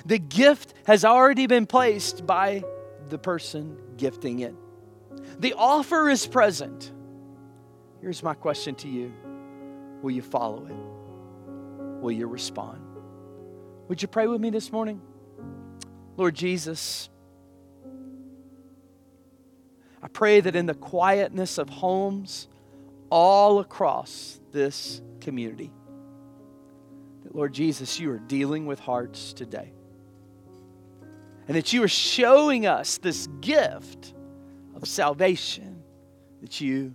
The 0.06 0.20
gift 0.20 0.72
has 0.87 1.04
already 1.04 1.48
been 1.48 1.66
placed 1.66 2.24
by 2.24 2.62
the 3.08 3.18
person 3.18 3.76
gifting 3.96 4.38
it. 4.38 4.54
The 5.40 5.54
offer 5.54 6.08
is 6.08 6.28
present. 6.28 6.92
Here's 8.00 8.22
my 8.22 8.34
question 8.34 8.76
to 8.76 8.88
you 8.88 9.12
Will 10.00 10.12
you 10.12 10.22
follow 10.22 10.64
it? 10.66 10.76
Will 12.00 12.12
you 12.12 12.28
respond? 12.28 12.80
Would 13.88 14.00
you 14.00 14.06
pray 14.06 14.28
with 14.28 14.40
me 14.40 14.50
this 14.50 14.70
morning? 14.70 15.00
Lord 16.16 16.37
Jesus, 16.37 17.08
I 20.00 20.06
pray 20.06 20.40
that 20.40 20.54
in 20.54 20.66
the 20.66 20.74
quietness 20.74 21.58
of 21.58 21.68
homes 21.68 22.46
all 23.10 23.58
across 23.58 24.38
this 24.55 25.03
community, 25.21 25.71
that 27.25 27.35
Lord 27.35 27.53
Jesus, 27.53 28.01
you 28.01 28.11
are 28.11 28.19
dealing 28.19 28.64
with 28.64 28.81
hearts 28.81 29.35
today 29.35 29.75
and 31.47 31.57
that 31.57 31.73
you 31.73 31.83
are 31.83 31.88
showing 31.88 32.67
us 32.67 32.99
this 32.99 33.27
gift 33.40 34.14
of 34.75 34.88
salvation 34.88 35.83
that 36.40 36.61
you 36.61 36.95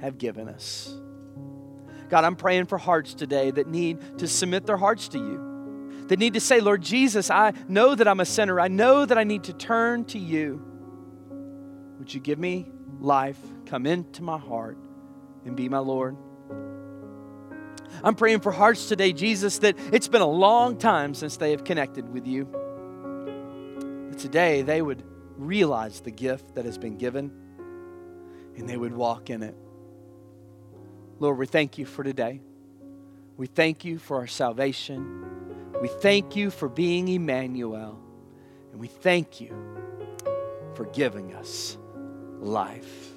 have 0.00 0.18
given 0.18 0.48
us. 0.48 0.92
God, 2.08 2.24
I'm 2.24 2.36
praying 2.36 2.66
for 2.66 2.78
hearts 2.78 3.14
today 3.14 3.50
that 3.52 3.68
need 3.68 4.18
to 4.18 4.26
submit 4.26 4.66
their 4.66 4.76
hearts 4.76 5.08
to 5.08 5.18
you, 5.18 6.06
that 6.08 6.18
need 6.18 6.34
to 6.34 6.40
say, 6.40 6.60
Lord 6.60 6.82
Jesus, 6.82 7.30
I 7.30 7.52
know 7.68 7.94
that 7.94 8.08
I'm 8.08 8.20
a 8.20 8.24
sinner. 8.24 8.60
I 8.60 8.68
know 8.68 9.06
that 9.06 9.16
I 9.16 9.24
need 9.24 9.44
to 9.44 9.52
turn 9.52 10.04
to 10.06 10.18
you. 10.18 10.62
Would 11.98 12.12
you 12.12 12.20
give 12.20 12.38
me 12.38 12.66
life, 13.00 13.38
come 13.66 13.86
into 13.86 14.22
my 14.22 14.38
heart, 14.38 14.76
and 15.44 15.56
be 15.56 15.68
my 15.68 15.78
Lord? 15.78 16.16
I'm 18.02 18.14
praying 18.14 18.40
for 18.40 18.52
hearts 18.52 18.88
today, 18.88 19.12
Jesus, 19.12 19.58
that 19.58 19.76
it's 19.92 20.08
been 20.08 20.22
a 20.22 20.26
long 20.26 20.78
time 20.78 21.14
since 21.14 21.36
they 21.36 21.52
have 21.52 21.64
connected 21.64 22.12
with 22.12 22.26
you 22.26 22.48
today 24.24 24.62
they 24.62 24.80
would 24.80 25.02
realize 25.36 26.00
the 26.00 26.10
gift 26.10 26.54
that 26.54 26.64
has 26.64 26.78
been 26.78 26.96
given 26.96 27.30
and 28.56 28.68
they 28.68 28.76
would 28.76 28.94
walk 28.94 29.30
in 29.30 29.42
it. 29.42 29.54
Lord, 31.18 31.38
we 31.38 31.46
thank 31.46 31.78
you 31.78 31.84
for 31.86 32.02
today. 32.02 32.40
We 33.36 33.46
thank 33.46 33.84
you 33.84 33.98
for 33.98 34.18
our 34.18 34.26
salvation. 34.26 35.24
We 35.82 35.88
thank 35.88 36.36
you 36.36 36.50
for 36.50 36.68
being 36.68 37.08
Emmanuel. 37.08 38.00
And 38.72 38.80
we 38.80 38.86
thank 38.86 39.40
you 39.40 39.54
for 40.74 40.86
giving 40.86 41.34
us 41.34 41.76
life. 42.38 43.12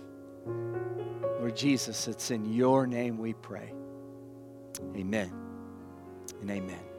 Lord 0.46 1.56
Jesus, 1.56 2.08
it's 2.08 2.32
in 2.32 2.52
your 2.52 2.88
name 2.88 3.18
we 3.18 3.34
pray. 3.34 3.74
Amen 4.96 5.32
and 6.42 6.52
amen. 6.52 6.97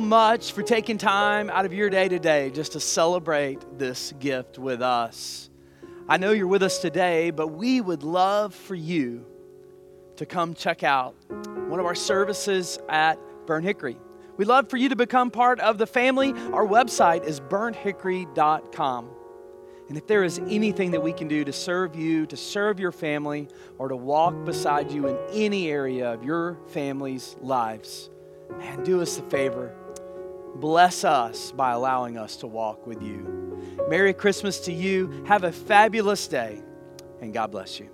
Much 0.00 0.52
for 0.52 0.62
taking 0.62 0.96
time 0.98 1.50
out 1.50 1.66
of 1.66 1.74
your 1.74 1.90
day 1.90 2.08
today 2.08 2.50
just 2.50 2.72
to 2.72 2.80
celebrate 2.80 3.78
this 3.78 4.12
gift 4.18 4.58
with 4.58 4.80
us. 4.80 5.50
I 6.08 6.16
know 6.16 6.32
you're 6.32 6.46
with 6.46 6.62
us 6.62 6.78
today, 6.78 7.30
but 7.30 7.48
we 7.48 7.80
would 7.80 8.02
love 8.02 8.54
for 8.54 8.74
you 8.74 9.26
to 10.16 10.26
come 10.26 10.54
check 10.54 10.82
out 10.82 11.14
one 11.28 11.78
of 11.78 11.86
our 11.86 11.94
services 11.94 12.78
at 12.88 13.18
Burnt 13.46 13.64
Hickory. 13.64 13.98
We'd 14.36 14.48
love 14.48 14.70
for 14.70 14.78
you 14.78 14.88
to 14.88 14.96
become 14.96 15.30
part 15.30 15.60
of 15.60 15.76
the 15.78 15.86
family. 15.86 16.32
Our 16.32 16.66
website 16.66 17.24
is 17.24 17.38
burnthickory.com. 17.38 19.10
And 19.88 19.98
if 19.98 20.06
there 20.06 20.24
is 20.24 20.38
anything 20.38 20.92
that 20.92 21.02
we 21.02 21.12
can 21.12 21.28
do 21.28 21.44
to 21.44 21.52
serve 21.52 21.94
you, 21.94 22.24
to 22.26 22.36
serve 22.36 22.80
your 22.80 22.92
family, 22.92 23.48
or 23.78 23.88
to 23.88 23.96
walk 23.96 24.44
beside 24.44 24.90
you 24.90 25.08
in 25.08 25.18
any 25.32 25.70
area 25.70 26.12
of 26.12 26.24
your 26.24 26.58
family's 26.68 27.36
lives, 27.40 28.08
man, 28.58 28.82
do 28.82 29.02
us 29.02 29.18
a 29.18 29.22
favor. 29.22 29.76
Bless 30.56 31.04
us 31.04 31.52
by 31.52 31.72
allowing 31.72 32.18
us 32.18 32.36
to 32.36 32.46
walk 32.46 32.86
with 32.86 33.02
you. 33.02 33.78
Merry 33.88 34.12
Christmas 34.12 34.60
to 34.60 34.72
you. 34.72 35.24
Have 35.26 35.44
a 35.44 35.52
fabulous 35.52 36.26
day, 36.28 36.62
and 37.20 37.32
God 37.32 37.50
bless 37.50 37.80
you. 37.80 37.88